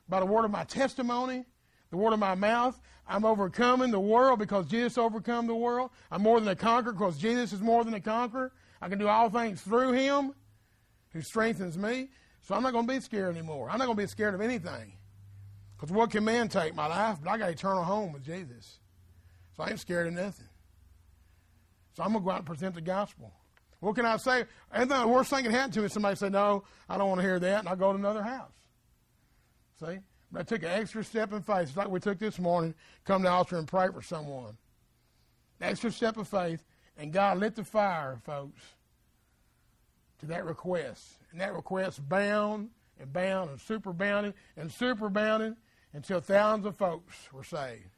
by 0.09 0.21
the 0.21 0.27
word 0.27 0.45
of 0.47 0.51
my 0.51 0.65
testimony 0.65 1.45
the 1.91 1.97
word 1.97 2.13
of 2.13 2.19
my 2.19 2.35
mouth. 2.35 2.79
I'm 3.09 3.25
overcoming 3.25 3.91
the 3.91 4.01
world 4.01 4.39
because 4.39 4.67
Jesus 4.67 4.99
overcome 4.99 5.47
the 5.47 5.55
world. 5.55 5.91
I'm 6.11 6.23
more 6.23 6.41
than 6.41 6.49
a 6.49 6.57
conqueror 6.57 6.93
because 6.93 7.19
Jesus 7.19 7.53
is 7.53 7.61
more 7.61 7.85
than 7.85 7.95
a 7.95 8.01
conqueror. 8.01 8.53
I 8.81 8.89
can 8.89 8.99
do 8.99 9.09
all 9.09 9.31
things 9.31 9.61
through 9.63 9.93
him 9.93 10.35
who 11.13 11.23
strengthens 11.23 11.79
me. 11.79 12.09
So 12.43 12.55
I'm 12.55 12.63
not 12.63 12.73
going 12.73 12.87
to 12.87 12.93
be 12.93 13.01
scared 13.01 13.35
anymore. 13.37 13.71
I'm 13.71 13.79
not 13.79 13.87
going 13.87 13.97
to 13.97 14.03
be 14.03 14.09
scared 14.09 14.35
of 14.35 14.41
anything. 14.41 14.93
Because 15.77 15.93
what 15.93 16.11
can 16.11 16.25
man 16.25 16.49
take? 16.49 16.75
My 16.75 16.87
life? 16.87 17.19
But 17.23 17.31
I 17.31 17.39
got 17.39 17.51
eternal 17.51 17.85
home 17.85 18.13
with 18.13 18.25
Jesus. 18.25 18.79
So 19.57 19.63
I 19.63 19.71
ain't 19.71 19.81
scared 19.81 20.07
of 20.07 20.15
nothing. 20.15 20.49
So 21.97 22.03
I'm 22.03 22.13
going 22.13 22.23
to 22.23 22.27
go 22.27 22.31
out 22.31 22.39
and 22.39 22.47
present 22.47 22.75
the 22.75 22.81
gospel. 22.81 23.33
What 23.81 23.95
can 23.95 24.07
I 24.07 24.17
say? 24.17 24.45
And 24.73 24.91
the 24.91 25.07
worst 25.07 25.31
thing 25.31 25.45
that 25.45 25.51
can 25.51 25.53
happen 25.53 25.73
to 25.73 25.83
me 25.83 25.89
somebody 25.89 26.17
say, 26.17 26.29
no, 26.29 26.65
I 26.89 26.99
don't 26.99 27.09
want 27.09 27.21
to 27.21 27.27
hear 27.27 27.39
that, 27.39 27.61
and 27.61 27.69
I 27.69 27.75
go 27.75 27.93
to 27.93 27.99
another 27.99 28.23
house. 28.23 28.53
See? 29.81 29.99
But 30.33 30.41
I 30.41 30.45
took 30.45 30.63
an 30.63 30.71
extra 30.71 31.05
step 31.05 31.33
in 31.33 31.43
faith, 31.43 31.77
like 31.77 31.89
we 31.89 32.01
took 32.01 32.19
this 32.19 32.39
morning, 32.39 32.75
come 33.05 33.23
to 33.23 33.29
the 33.29 33.33
altar 33.33 33.59
and 33.59 33.69
pray 33.69 33.89
for 33.93 34.03
someone. 34.03 34.57
Extra 35.61 35.91
step 35.91 36.17
of 36.17 36.29
faith, 36.29 36.65
and 36.99 37.13
God 37.13 37.39
lit 37.39 37.55
the 37.55 37.65
fire, 37.65 38.19
folks, 38.25 38.61
to 40.21 40.27
that 40.27 40.45
request. 40.45 41.05
And 41.31 41.41
that 41.41 41.55
request 41.55 42.07
bound 42.09 42.71
and 42.99 43.13
bound 43.13 43.51
and 43.51 43.61
superbounded 43.61 44.35
and 44.57 44.71
superbounded 44.73 45.57
until 45.93 46.21
thousands 46.21 46.67
of 46.67 46.77
folks 46.77 47.15
were 47.33 47.45
saved. 47.45 47.91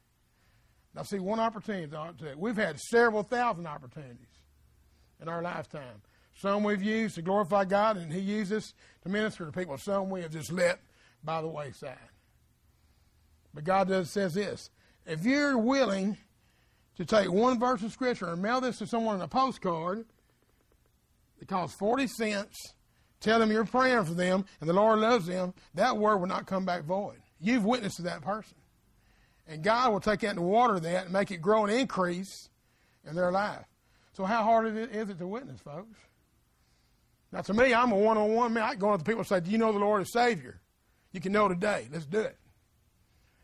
Now, 0.95 1.03
see, 1.03 1.19
one 1.19 1.41
opportunity, 1.41 1.91
we've 2.37 2.57
had 2.57 2.79
several 2.81 3.23
thousand 3.23 3.67
opportunities 3.67 4.27
in 5.21 5.29
our 5.29 5.43
lifetime. 5.43 6.03
Some 6.41 6.63
we've 6.63 6.83
used 6.83 7.17
to 7.17 7.23
glorify 7.23 7.65
God, 7.65 7.97
and 7.97 8.13
He 8.13 8.21
uses 8.21 8.75
to 9.03 9.09
minister 9.09 9.45
to 9.45 9.53
people. 9.53 9.77
Some 9.79 10.11
we 10.11 10.23
have 10.23 10.31
just 10.31 10.53
let 10.53 10.81
by 11.25 11.43
the 11.43 11.49
wayside. 11.49 11.99
But 13.55 13.65
God 13.65 13.89
does 13.89 14.11
says 14.11 14.35
this: 14.35 14.71
if 15.07 15.25
you're 15.25 15.59
willing 15.59 16.17
to 16.97 17.05
take 17.05 17.31
one 17.31 17.59
verse 17.59 17.83
of 17.83 17.93
scripture 17.93 18.29
and 18.29 18.43
mail 18.43 18.61
this 18.61 18.79
to 18.79 18.87
someone 18.87 19.17
in 19.17 19.23
a 19.23 19.29
postcard, 19.29 20.05
it 21.41 21.49
costs 21.49 21.77
forty 21.77 22.07
cents. 22.07 22.57
Tell 23.21 23.41
them 23.41 23.51
you're 23.51 23.65
praying 23.65 24.05
for 24.05 24.15
them 24.15 24.45
and 24.61 24.69
the 24.69 24.75
Lord 24.75 25.01
loves 25.01 25.27
them. 25.27 25.53
That 25.75 25.97
word 25.97 26.19
will 26.19 26.29
not 26.29 26.47
come 26.47 26.65
back 26.65 26.85
void. 26.85 27.19
You've 27.41 27.65
witnessed 27.65 27.97
to 27.97 28.03
that 28.03 28.23
person, 28.23 28.57
and 29.47 29.63
God 29.63 29.93
will 29.93 30.01
take 30.01 30.21
that 30.21 30.37
and 30.37 30.41
water 30.41 30.79
that 30.79 31.05
and 31.05 31.13
make 31.13 31.31
it 31.31 31.39
grow 31.39 31.65
and 31.65 31.73
increase 31.73 32.49
in 33.09 33.17
their 33.17 33.33
life. 33.33 33.65
So 34.13 34.25
how 34.25 34.43
hard 34.43 34.67
is 34.77 35.09
it 35.11 35.19
to 35.19 35.27
witness, 35.27 35.61
folks? 35.61 35.99
Now, 37.31 37.43
to 37.43 37.55
me, 37.55 37.75
I'm 37.75 37.93
a 37.93 37.97
one-on-one 37.97 38.53
man. 38.53 38.63
I 38.63 38.75
go 38.75 38.97
to 38.97 39.05
people 39.05 39.21
and 39.21 39.27
say, 39.29 39.41
"Do 39.41 39.51
you 39.51 39.59
know 39.59 39.73
the 39.73 39.79
Lord 39.79 40.01
as 40.01 40.13
Savior?" 40.13 40.61
You 41.13 41.21
can 41.21 41.33
know 41.33 41.49
today. 41.49 41.89
Let's 41.93 42.07
do 42.07 42.21
it. 42.21 42.37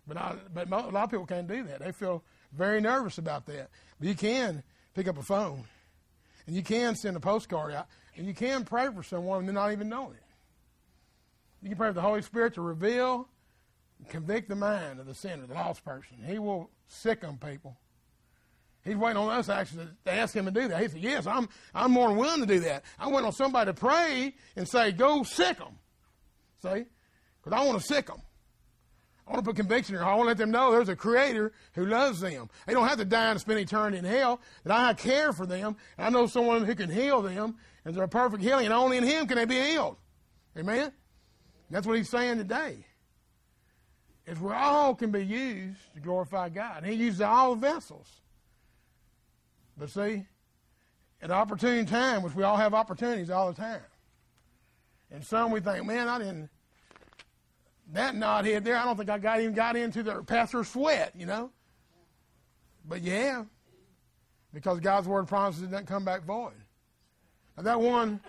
But, 0.06 0.16
I, 0.16 0.36
but 0.52 0.68
a 0.68 0.70
lot 0.70 0.94
of 0.94 1.10
people 1.10 1.26
can't 1.26 1.48
do 1.48 1.64
that. 1.64 1.80
They 1.80 1.92
feel 1.92 2.22
very 2.52 2.80
nervous 2.80 3.18
about 3.18 3.46
that. 3.46 3.70
But 3.98 4.08
you 4.08 4.14
can 4.14 4.62
pick 4.94 5.08
up 5.08 5.18
a 5.18 5.22
phone, 5.22 5.64
and 6.46 6.54
you 6.54 6.62
can 6.62 6.94
send 6.94 7.16
a 7.16 7.20
postcard 7.20 7.72
out, 7.72 7.86
and 8.16 8.26
you 8.26 8.34
can 8.34 8.64
pray 8.64 8.88
for 8.94 9.02
someone 9.02 9.40
and 9.40 9.48
they're 9.48 9.54
not 9.54 9.72
even 9.72 9.88
knowing 9.88 10.14
it. 10.14 10.22
You 11.62 11.70
can 11.70 11.78
pray 11.78 11.88
for 11.88 11.94
the 11.94 12.02
Holy 12.02 12.22
Spirit 12.22 12.54
to 12.54 12.60
reveal, 12.60 13.28
convict 14.10 14.48
the 14.48 14.56
mind 14.56 15.00
of 15.00 15.06
the 15.06 15.14
sinner, 15.14 15.46
the 15.46 15.54
lost 15.54 15.84
person. 15.84 16.18
He 16.26 16.38
will 16.38 16.70
sicken 16.86 17.38
people. 17.38 17.78
He's 18.84 18.96
waiting 18.96 19.16
on 19.16 19.30
us 19.30 19.48
actually 19.48 19.86
to 20.04 20.12
ask 20.12 20.36
him 20.36 20.44
to 20.44 20.50
do 20.50 20.68
that. 20.68 20.82
He 20.82 20.88
said, 20.88 21.00
"Yes, 21.00 21.26
I'm. 21.26 21.48
I'm 21.74 21.90
more 21.90 22.08
than 22.08 22.18
willing 22.18 22.40
to 22.40 22.46
do 22.46 22.60
that. 22.60 22.84
I'm 22.98 23.12
waiting 23.12 23.26
on 23.26 23.32
somebody 23.32 23.70
to 23.70 23.74
pray 23.74 24.34
and 24.56 24.68
say, 24.68 24.92
go 24.92 25.22
sick 25.22 25.56
them. 25.56 25.78
See, 26.62 26.84
because 27.42 27.58
I 27.58 27.64
want 27.64 27.80
to 27.80 27.86
sick 27.86 28.06
them. 28.06 28.20
I 29.26 29.32
want 29.32 29.44
to 29.44 29.50
put 29.50 29.56
conviction 29.56 29.94
here. 29.94 30.04
I 30.04 30.14
want 30.14 30.22
to 30.22 30.28
let 30.28 30.36
them 30.36 30.50
know 30.50 30.70
there's 30.70 30.90
a 30.90 30.96
creator 30.96 31.52
who 31.74 31.86
loves 31.86 32.20
them. 32.20 32.50
They 32.66 32.74
don't 32.74 32.86
have 32.86 32.98
to 32.98 33.06
die 33.06 33.30
and 33.30 33.40
spend 33.40 33.58
eternity 33.58 33.96
in 33.96 34.04
hell. 34.04 34.40
That 34.64 34.72
I 34.72 34.92
care 34.92 35.32
for 35.32 35.46
them. 35.46 35.76
I 35.96 36.10
know 36.10 36.26
someone 36.26 36.64
who 36.64 36.74
can 36.74 36.90
heal 36.90 37.22
them. 37.22 37.56
And 37.84 37.94
they're 37.94 38.04
a 38.04 38.08
perfect 38.08 38.42
healing. 38.42 38.66
And 38.66 38.74
only 38.74 38.98
in 38.98 39.04
him 39.04 39.26
can 39.26 39.36
they 39.36 39.46
be 39.46 39.60
healed. 39.60 39.96
Amen? 40.58 40.92
That's 41.70 41.86
what 41.86 41.96
he's 41.96 42.08
saying 42.08 42.36
today. 42.36 42.84
Is 44.26 44.38
we 44.38 44.52
all 44.52 44.94
can 44.94 45.10
be 45.10 45.24
used 45.24 45.80
to 45.94 46.00
glorify 46.00 46.50
God. 46.50 46.84
He 46.84 46.92
uses 46.92 47.20
all 47.22 47.54
vessels. 47.54 48.08
But 49.76 49.90
see, 49.90 50.24
at 51.22 51.30
opportune 51.30 51.86
time, 51.86 52.22
which 52.22 52.34
we 52.34 52.42
all 52.42 52.56
have 52.56 52.74
opportunities 52.74 53.30
all 53.30 53.50
the 53.50 53.56
time. 53.56 53.80
And 55.10 55.24
some 55.24 55.50
we 55.50 55.60
think, 55.60 55.86
man, 55.86 56.08
I 56.08 56.18
didn't, 56.18 56.50
that 57.92 58.14
knothead 58.14 58.64
there, 58.64 58.76
I 58.76 58.84
don't 58.84 58.96
think 58.96 59.10
I 59.10 59.18
got 59.18 59.40
even 59.40 59.54
got 59.54 59.76
into 59.76 60.02
the 60.02 60.22
pastor's 60.22 60.68
sweat, 60.68 61.12
you 61.16 61.26
know. 61.26 61.50
But 62.86 63.02
yeah, 63.02 63.44
because 64.52 64.80
God's 64.80 65.08
word 65.08 65.26
promises 65.26 65.62
it 65.62 65.70
doesn't 65.70 65.86
come 65.86 66.04
back 66.04 66.24
void. 66.24 66.52
Now 67.56 67.62
that 67.64 67.80
one, 67.80 68.20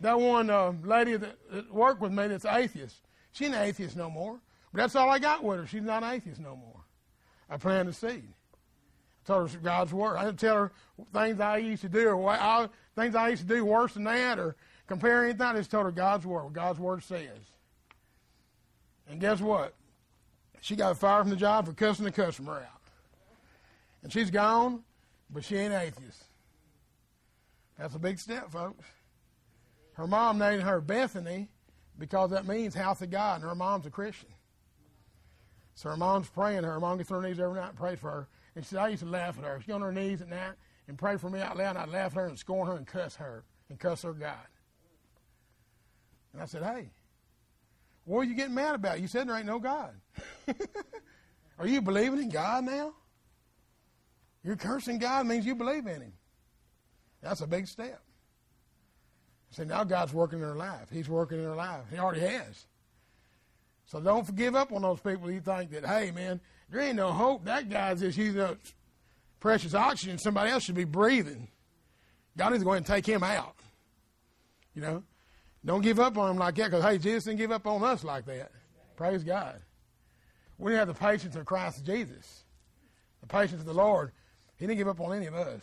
that 0.00 0.18
one 0.18 0.50
uh, 0.50 0.72
lady 0.82 1.16
that, 1.16 1.36
that, 1.50 1.72
worked 1.72 2.00
with 2.00 2.12
me 2.12 2.28
that's 2.28 2.44
atheist, 2.44 2.96
she 3.32 3.46
ain't 3.46 3.54
an 3.54 3.62
atheist 3.62 3.96
no 3.96 4.10
more. 4.10 4.40
But 4.72 4.80
that's 4.80 4.96
all 4.96 5.08
I 5.08 5.18
got 5.18 5.44
with 5.44 5.60
her. 5.60 5.66
She's 5.66 5.82
not 5.82 6.02
an 6.02 6.12
atheist 6.12 6.40
no 6.40 6.56
more. 6.56 6.80
I 7.48 7.56
planted 7.56 7.90
the 7.90 7.92
seed. 7.92 8.32
I 9.24 9.26
told 9.26 9.50
her 9.50 9.58
God's 9.58 9.92
word. 9.92 10.16
I 10.16 10.24
didn't 10.24 10.40
tell 10.40 10.56
her 10.56 10.72
things 11.12 11.40
I 11.40 11.58
used 11.58 11.82
to 11.82 11.88
do 11.88 12.08
or 12.08 12.30
I, 12.30 12.68
things 12.96 13.14
I 13.14 13.28
used 13.28 13.46
to 13.46 13.54
do 13.54 13.64
worse 13.64 13.94
than 13.94 14.04
that 14.04 14.38
or 14.38 14.56
compare 14.86 15.24
anything. 15.24 15.42
I 15.42 15.54
just 15.54 15.70
told 15.70 15.84
her 15.84 15.92
God's 15.92 16.26
word, 16.26 16.44
what 16.44 16.52
God's 16.52 16.80
word 16.80 17.02
says. 17.04 17.38
And 19.08 19.20
guess 19.20 19.40
what? 19.40 19.74
She 20.60 20.76
got 20.76 20.96
fired 20.96 21.22
from 21.22 21.30
the 21.30 21.36
job 21.36 21.66
for 21.66 21.72
cussing 21.72 22.04
the 22.04 22.12
customer 22.12 22.54
out. 22.54 22.80
And 24.02 24.12
she's 24.12 24.30
gone, 24.30 24.82
but 25.30 25.44
she 25.44 25.56
ain't 25.56 25.74
atheist. 25.74 26.24
That's 27.78 27.94
a 27.94 27.98
big 27.98 28.18
step, 28.18 28.50
folks. 28.50 28.84
Her 29.94 30.06
mom 30.06 30.38
named 30.38 30.62
her 30.62 30.80
Bethany 30.80 31.48
because 31.98 32.30
that 32.30 32.46
means 32.46 32.74
house 32.74 33.02
of 33.02 33.10
God, 33.10 33.40
and 33.40 33.44
her 33.48 33.54
mom's 33.54 33.86
a 33.86 33.90
Christian. 33.90 34.30
So 35.74 35.90
her 35.90 35.96
mom's 35.96 36.28
praying 36.28 36.64
her. 36.64 36.72
Her 36.72 36.80
mom 36.80 36.98
gets 36.98 37.10
on 37.10 37.22
her 37.22 37.28
knees 37.28 37.40
every 37.40 37.60
night 37.60 37.70
and 37.70 37.78
prays 37.78 37.98
for 37.98 38.10
her. 38.10 38.28
And 38.54 38.64
she 38.64 38.70
said, 38.70 38.78
I 38.78 38.88
used 38.88 39.02
to 39.02 39.08
laugh 39.08 39.38
at 39.38 39.44
her. 39.44 39.60
She'd 39.60 39.72
on 39.72 39.82
her 39.82 39.92
knees 39.92 40.20
at 40.22 40.28
night 40.28 40.54
and 40.88 40.96
pray 40.96 41.16
for 41.16 41.30
me 41.30 41.40
out 41.40 41.56
loud, 41.56 41.70
and 41.70 41.78
I'd 41.78 41.88
laugh 41.88 42.12
at 42.12 42.20
her 42.20 42.26
and 42.26 42.38
scorn 42.38 42.68
her 42.68 42.76
and 42.76 42.86
cuss 42.86 43.16
her 43.16 43.44
and 43.68 43.78
cuss 43.78 44.02
her 44.02 44.12
God. 44.12 44.34
And 46.32 46.42
I 46.42 46.46
said, 46.46 46.62
hey, 46.62 46.90
what 48.04 48.20
are 48.20 48.24
you 48.24 48.34
getting 48.34 48.54
mad 48.54 48.74
about? 48.74 49.00
You 49.00 49.08
said 49.08 49.28
there 49.28 49.36
ain't 49.36 49.46
no 49.46 49.58
God. 49.58 49.92
are 51.58 51.66
you 51.66 51.80
believing 51.80 52.20
in 52.20 52.28
God 52.28 52.64
now? 52.64 52.94
You're 54.42 54.56
cursing 54.56 54.98
God 54.98 55.26
means 55.26 55.46
you 55.46 55.54
believe 55.54 55.86
in 55.86 56.02
Him. 56.02 56.12
That's 57.22 57.40
a 57.40 57.46
big 57.46 57.66
step. 57.66 58.02
See, 59.50 59.64
now 59.64 59.84
God's 59.84 60.12
working 60.12 60.40
in 60.40 60.44
her 60.44 60.56
life. 60.56 60.88
He's 60.90 61.08
working 61.08 61.38
in 61.38 61.44
her 61.44 61.54
life. 61.54 61.84
He 61.90 61.98
already 61.98 62.20
has. 62.20 62.66
So 63.86 64.00
don't 64.00 64.34
give 64.34 64.54
up 64.54 64.72
on 64.72 64.82
those 64.82 65.00
people 65.00 65.30
you 65.30 65.40
think 65.40 65.70
that, 65.70 65.86
hey, 65.86 66.10
man, 66.10 66.40
there 66.70 66.80
ain't 66.80 66.96
no 66.96 67.12
hope. 67.12 67.44
That 67.44 67.70
guy's 67.70 68.00
just 68.00 68.18
using 68.18 68.40
up 68.40 68.58
precious 69.40 69.74
oxygen. 69.74 70.18
Somebody 70.18 70.50
else 70.50 70.64
should 70.64 70.74
be 70.74 70.84
breathing. 70.84 71.48
God 72.36 72.50
needs 72.50 72.62
to 72.62 72.64
go 72.64 72.72
ahead 72.72 72.78
and 72.78 72.86
take 72.86 73.06
him 73.06 73.22
out. 73.22 73.54
You 74.74 74.82
know? 74.82 75.02
Don't 75.64 75.80
give 75.80 75.98
up 75.98 76.18
on 76.18 76.30
him 76.30 76.36
like 76.36 76.56
that 76.56 76.70
because, 76.70 76.84
hey, 76.84 76.98
Jesus 76.98 77.24
didn't 77.24 77.38
give 77.38 77.52
up 77.52 77.66
on 77.66 77.82
us 77.82 78.04
like 78.04 78.26
that. 78.26 78.52
Praise 78.96 79.24
God. 79.24 79.60
We 80.58 80.74
have 80.74 80.88
the 80.88 80.94
patience 80.94 81.36
of 81.36 81.46
Christ 81.46 81.84
Jesus, 81.84 82.44
the 83.20 83.26
patience 83.26 83.60
of 83.60 83.66
the 83.66 83.74
Lord. 83.74 84.12
He 84.56 84.66
didn't 84.66 84.78
give 84.78 84.88
up 84.88 85.00
on 85.00 85.16
any 85.16 85.26
of 85.26 85.34
us. 85.34 85.62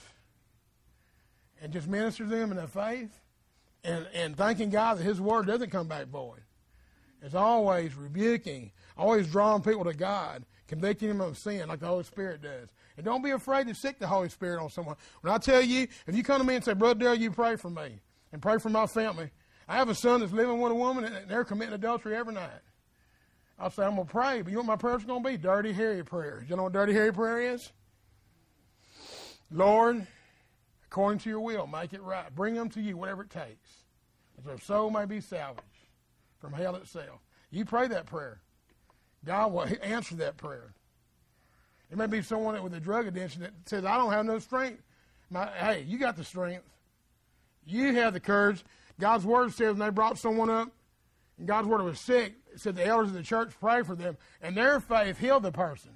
And 1.61 1.71
just 1.71 1.87
minister 1.87 2.23
to 2.23 2.29
them 2.29 2.51
in 2.51 2.57
their 2.57 2.67
faith 2.67 3.21
and, 3.83 4.07
and 4.13 4.35
thanking 4.35 4.69
God 4.69 4.97
that 4.97 5.03
His 5.03 5.21
word 5.21 5.45
doesn't 5.45 5.69
come 5.69 5.87
back 5.87 6.07
void. 6.07 6.41
It's 7.21 7.35
always 7.35 7.95
rebuking, 7.95 8.71
always 8.97 9.27
drawing 9.27 9.61
people 9.61 9.83
to 9.83 9.93
God, 9.93 10.43
convicting 10.67 11.09
them 11.09 11.21
of 11.21 11.37
sin 11.37 11.67
like 11.67 11.79
the 11.79 11.85
Holy 11.85 12.03
Spirit 12.03 12.41
does. 12.41 12.69
And 12.97 13.05
don't 13.05 13.21
be 13.21 13.31
afraid 13.31 13.67
to 13.67 13.75
sic 13.75 13.99
the 13.99 14.07
Holy 14.07 14.29
Spirit 14.29 14.59
on 14.61 14.69
someone. 14.69 14.95
When 15.21 15.31
I 15.31 15.37
tell 15.37 15.61
you, 15.61 15.87
if 16.07 16.15
you 16.15 16.23
come 16.23 16.41
to 16.41 16.47
me 16.47 16.55
and 16.55 16.65
say, 16.65 16.73
Brother 16.73 16.99
Dale, 16.99 17.15
you 17.15 17.29
pray 17.29 17.55
for 17.55 17.69
me 17.69 17.99
and 18.31 18.41
pray 18.41 18.57
for 18.57 18.69
my 18.69 18.87
family. 18.87 19.29
I 19.71 19.75
have 19.75 19.87
a 19.87 19.95
son 19.95 20.19
that's 20.19 20.33
living 20.33 20.59
with 20.59 20.73
a 20.73 20.75
woman 20.75 21.05
and 21.05 21.29
they're 21.29 21.45
committing 21.45 21.73
adultery 21.73 22.13
every 22.13 22.33
night. 22.33 22.49
I'll 23.57 23.69
say, 23.69 23.83
I'm 23.83 23.95
going 23.95 24.05
to 24.05 24.11
pray, 24.11 24.41
but 24.41 24.49
you 24.49 24.55
know 24.55 24.63
what 24.63 24.67
my 24.67 24.75
prayer's 24.75 25.05
going 25.05 25.23
to 25.23 25.29
be? 25.29 25.37
Dirty 25.37 25.71
Harry 25.71 26.03
prayers. 26.03 26.43
You 26.49 26.57
know 26.57 26.63
what 26.63 26.73
Dirty 26.73 26.91
Harry 26.91 27.13
prayer 27.13 27.39
is? 27.53 27.71
Lord, 29.49 30.05
according 30.87 31.19
to 31.19 31.29
your 31.29 31.39
will, 31.39 31.67
make 31.67 31.93
it 31.93 32.01
right. 32.01 32.35
Bring 32.35 32.53
them 32.53 32.67
to 32.71 32.81
you, 32.81 32.97
whatever 32.97 33.21
it 33.21 33.29
takes, 33.29 33.85
that 34.35 34.45
their 34.45 34.59
soul 34.59 34.89
may 34.89 35.05
be 35.05 35.21
salvaged 35.21 35.65
from 36.39 36.51
hell 36.51 36.75
itself. 36.75 37.21
You 37.49 37.63
pray 37.63 37.87
that 37.87 38.07
prayer. 38.07 38.41
God 39.23 39.53
will 39.53 39.67
answer 39.81 40.15
that 40.15 40.35
prayer. 40.35 40.73
It 41.89 41.97
may 41.97 42.07
be 42.07 42.21
someone 42.21 42.61
with 42.61 42.73
a 42.73 42.79
drug 42.81 43.07
addiction 43.07 43.43
that 43.43 43.53
says, 43.65 43.85
I 43.85 43.95
don't 43.95 44.11
have 44.11 44.25
no 44.25 44.39
strength. 44.39 44.83
My, 45.29 45.47
hey, 45.47 45.85
you 45.87 45.97
got 45.97 46.17
the 46.17 46.25
strength. 46.25 46.65
You 47.65 47.93
have 47.93 48.11
the 48.11 48.19
courage. 48.19 48.65
God's 48.99 49.25
word 49.25 49.53
says 49.53 49.73
when 49.73 49.79
they 49.79 49.89
brought 49.89 50.17
someone 50.17 50.49
up 50.49 50.69
and 51.37 51.47
God's 51.47 51.67
word 51.67 51.81
was 51.81 51.99
sick, 51.99 52.33
it 52.53 52.59
said 52.59 52.75
the 52.75 52.85
elders 52.85 53.09
of 53.09 53.15
the 53.15 53.23
church 53.23 53.53
pray 53.59 53.83
for 53.83 53.95
them, 53.95 54.17
and 54.41 54.55
their 54.55 54.79
faith 54.79 55.17
healed 55.17 55.43
the 55.43 55.51
person. 55.51 55.91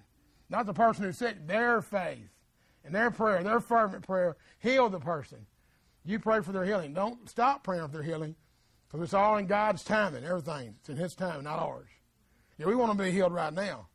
Not 0.49 0.65
the 0.65 0.73
person 0.73 1.03
who's 1.03 1.17
sick, 1.17 1.47
their 1.47 1.81
faith. 1.81 2.29
And 2.83 2.93
their 2.93 3.09
prayer, 3.09 3.43
their 3.43 3.59
fervent 3.59 4.05
prayer, 4.05 4.37
healed 4.59 4.91
the 4.91 4.99
person. 4.99 5.45
You 6.05 6.19
pray 6.19 6.41
for 6.41 6.51
their 6.51 6.65
healing. 6.65 6.93
Don't 6.93 7.27
stop 7.27 7.63
praying 7.63 7.87
for 7.87 7.93
their 7.93 8.03
healing. 8.03 8.35
Because 8.87 9.03
it's 9.03 9.13
all 9.13 9.37
in 9.37 9.47
God's 9.47 9.83
timing, 9.83 10.23
everything. 10.23 10.75
It's 10.79 10.89
in 10.89 10.97
His 10.97 11.15
time, 11.15 11.43
not 11.43 11.59
ours. 11.59 11.89
Yeah, 12.57 12.67
we 12.67 12.75
want 12.75 12.95
to 12.95 13.03
be 13.03 13.11
healed 13.11 13.33
right 13.33 13.51
now. 13.51 13.87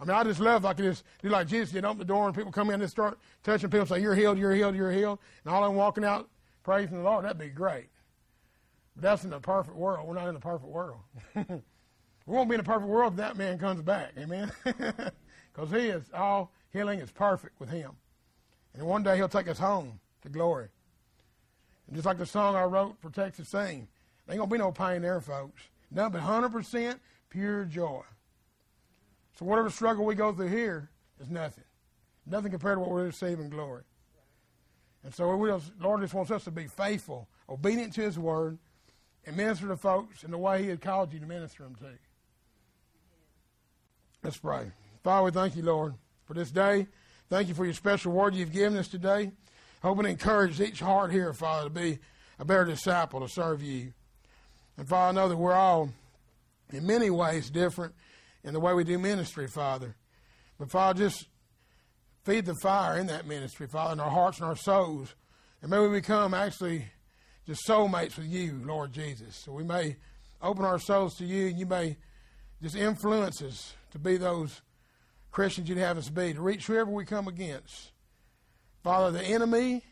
I 0.00 0.04
mean, 0.04 0.16
I 0.16 0.24
just 0.24 0.40
love 0.40 0.62
could 0.62 0.78
just 0.78 1.04
do 1.22 1.28
like 1.28 1.46
Jesus 1.46 1.70
did, 1.70 1.84
open 1.84 1.98
the 1.98 2.04
door 2.04 2.26
and 2.26 2.34
people 2.34 2.50
come 2.50 2.70
in 2.70 2.80
and 2.82 2.90
start 2.90 3.18
touching 3.44 3.70
people, 3.70 3.86
say, 3.86 4.00
You're 4.00 4.16
healed, 4.16 4.36
you're 4.36 4.54
healed, 4.54 4.74
you're 4.74 4.90
healed. 4.90 5.20
And 5.44 5.54
all 5.54 5.62
of 5.62 5.70
them 5.70 5.76
walking 5.76 6.04
out 6.04 6.28
praising 6.64 6.98
the 6.98 7.04
Lord, 7.04 7.24
that'd 7.24 7.38
be 7.38 7.48
great. 7.48 7.86
That's 8.96 9.24
in 9.24 9.30
the 9.30 9.40
perfect 9.40 9.76
world. 9.76 10.06
We're 10.06 10.14
not 10.14 10.28
in 10.28 10.34
the 10.34 10.40
perfect 10.40 10.70
world. 10.70 11.00
we 11.34 11.44
won't 12.26 12.48
be 12.48 12.54
in 12.54 12.60
the 12.60 12.64
perfect 12.64 12.88
world 12.88 13.14
if 13.14 13.16
that 13.16 13.36
man 13.36 13.58
comes 13.58 13.82
back. 13.82 14.12
Amen? 14.18 14.52
Because 15.54 15.70
he 15.70 15.88
is, 15.88 16.02
all 16.12 16.50
healing 16.72 16.98
is 16.98 17.10
perfect 17.12 17.60
with 17.60 17.70
him. 17.70 17.92
And 18.74 18.84
one 18.84 19.02
day 19.02 19.16
he'll 19.16 19.28
take 19.28 19.48
us 19.48 19.58
home 19.58 20.00
to 20.22 20.28
glory. 20.28 20.68
And 21.86 21.94
just 21.94 22.06
like 22.06 22.18
the 22.18 22.26
song 22.26 22.56
I 22.56 22.64
wrote 22.64 22.96
for 23.00 23.10
Texas 23.10 23.48
Sing, 23.48 23.86
there 24.26 24.34
ain't 24.34 24.38
going 24.38 24.48
to 24.48 24.54
be 24.54 24.58
no 24.58 24.72
pain 24.72 25.02
there, 25.02 25.20
folks. 25.20 25.62
Nothing 25.90 26.20
but 26.20 26.22
100% 26.22 26.98
pure 27.30 27.64
joy. 27.66 28.02
So 29.38 29.44
whatever 29.44 29.70
struggle 29.70 30.04
we 30.04 30.14
go 30.14 30.32
through 30.32 30.48
here 30.48 30.90
is 31.20 31.30
nothing. 31.30 31.64
Nothing 32.26 32.50
compared 32.50 32.76
to 32.76 32.80
what 32.80 32.90
we're 32.90 33.04
receiving 33.04 33.48
glory. 33.48 33.82
And 35.04 35.14
so 35.14 35.36
we 35.36 35.50
just, 35.50 35.70
Lord 35.80 36.00
just 36.00 36.14
wants 36.14 36.30
us 36.30 36.44
to 36.44 36.50
be 36.50 36.66
faithful, 36.66 37.28
obedient 37.48 37.92
to 37.94 38.00
His 38.00 38.18
word, 38.18 38.58
and 39.26 39.36
minister 39.36 39.68
to 39.68 39.76
folks 39.76 40.24
in 40.24 40.30
the 40.30 40.38
way 40.38 40.62
He 40.62 40.68
had 40.68 40.80
called 40.80 41.12
you 41.12 41.20
to 41.20 41.26
minister 41.26 41.62
them 41.62 41.74
to. 41.76 41.86
Let's 44.22 44.36
pray. 44.38 44.72
Father, 45.02 45.24
we 45.24 45.30
thank 45.30 45.56
you, 45.56 45.62
Lord, 45.62 45.94
for 46.24 46.34
this 46.34 46.50
day. 46.50 46.86
Thank 47.28 47.48
you 47.48 47.54
for 47.54 47.64
your 47.64 47.74
special 47.74 48.12
word 48.12 48.34
you've 48.34 48.52
given 48.52 48.78
us 48.78 48.88
today. 48.88 49.32
Hoping 49.82 50.04
to 50.04 50.10
encourage 50.10 50.60
each 50.60 50.80
heart 50.80 51.12
here, 51.12 51.32
Father, 51.34 51.64
to 51.64 51.70
be 51.70 51.98
a 52.38 52.44
better 52.44 52.64
disciple, 52.64 53.20
to 53.20 53.28
serve 53.28 53.62
you. 53.62 53.92
And 54.76 54.88
Father, 54.88 55.18
I 55.18 55.22
know 55.22 55.28
that 55.28 55.36
we're 55.36 55.52
all 55.52 55.90
in 56.72 56.86
many 56.86 57.10
ways 57.10 57.50
different 57.50 57.94
in 58.42 58.54
the 58.54 58.60
way 58.60 58.72
we 58.74 58.84
do 58.84 58.98
ministry, 58.98 59.46
Father. 59.46 59.94
But 60.58 60.70
Father, 60.70 61.00
just 61.00 61.26
feed 62.24 62.46
the 62.46 62.54
fire 62.62 62.98
in 62.98 63.06
that 63.08 63.26
ministry, 63.26 63.66
Father, 63.66 63.92
in 63.92 64.00
our 64.00 64.10
hearts 64.10 64.38
and 64.38 64.46
our 64.46 64.56
souls. 64.56 65.14
And 65.60 65.70
may 65.70 65.78
we 65.78 65.88
become 65.88 66.34
actually 66.34 66.86
just 67.46 67.66
soulmates 67.68 68.16
with 68.16 68.26
you, 68.26 68.60
Lord 68.64 68.92
Jesus. 68.92 69.36
So 69.36 69.52
we 69.52 69.64
may 69.64 69.96
open 70.42 70.64
our 70.64 70.78
souls 70.78 71.16
to 71.16 71.24
you 71.24 71.48
and 71.48 71.58
you 71.58 71.66
may 71.66 71.96
just 72.62 72.76
influence 72.76 73.42
us 73.42 73.74
to 73.92 73.98
be 73.98 74.16
those 74.16 74.62
Christians 75.30 75.68
you'd 75.68 75.78
have 75.78 75.98
us 75.98 76.08
be, 76.08 76.32
to 76.32 76.40
reach 76.40 76.66
whoever 76.66 76.90
we 76.90 77.04
come 77.04 77.28
against. 77.28 77.90
Father, 78.82 79.10
the 79.10 79.24
enemy, 79.24 79.82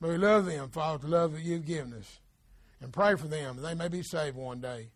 may 0.00 0.10
we 0.10 0.16
love 0.18 0.46
them, 0.46 0.68
Father, 0.68 1.06
the 1.06 1.08
love 1.08 1.32
that 1.32 1.42
you've 1.42 1.66
given 1.66 1.94
us 1.94 2.18
and 2.82 2.92
pray 2.92 3.14
for 3.14 3.28
them 3.28 3.56
that 3.56 3.62
they 3.62 3.74
may 3.74 3.88
be 3.88 4.02
saved 4.02 4.36
one 4.36 4.60
day. 4.60 4.88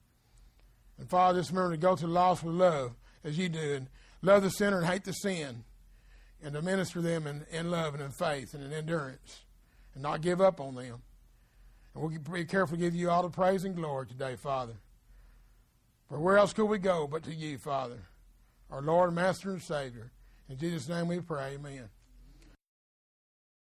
And 0.99 1.09
Father, 1.09 1.41
just 1.41 1.51
remember 1.51 1.73
to 1.73 1.81
go 1.81 1.95
to 1.95 2.07
the 2.07 2.13
lost 2.13 2.43
with 2.43 2.55
love 2.55 2.95
as 3.25 3.39
you 3.39 3.49
do, 3.49 3.75
and 3.75 3.89
love 4.23 4.43
the 4.43 4.51
sinner 4.51 4.79
and 4.79 4.87
hate 4.87 5.05
the 5.05 5.13
sin, 5.13 5.65
and 6.43 6.55
to 6.55 6.63
minister 6.63 7.01
them 7.01 7.27
in, 7.27 7.45
in 7.51 7.71
love 7.71 7.95
and 7.95 8.03
in 8.03 8.11
faith 8.13 8.55
and 8.55 8.63
in 8.63 8.73
endurance, 8.73 9.41
and 9.95 10.03
not 10.03 10.21
give 10.21 10.41
up 10.41 10.61
on 10.61 10.75
them. 10.75 11.03
And 11.97 12.05
we'll 12.05 12.21
be 12.21 12.45
careful 12.45 12.77
to 12.77 12.83
give 12.83 12.95
you 12.95 13.09
all 13.09 13.23
the 13.23 13.31
praise 13.31 13.65
and 13.65 13.75
glory 13.75 14.07
today, 14.07 14.37
Father. 14.37 14.75
For 16.11 16.21
where 16.21 16.37
else 16.37 16.53
could 16.53 16.67
we 16.67 16.79
go 16.79 17.07
but 17.07 17.23
to 17.23 17.35
you, 17.35 17.57
Father, 17.57 17.99
our 18.71 18.83
Lord, 18.83 19.15
Master, 19.15 19.51
and 19.51 19.63
Savior? 19.63 20.13
In 20.51 20.59
Jesus' 20.59 20.91
name 20.91 21.09
we 21.09 21.21
pray, 21.21 21.55
amen. 21.55 21.89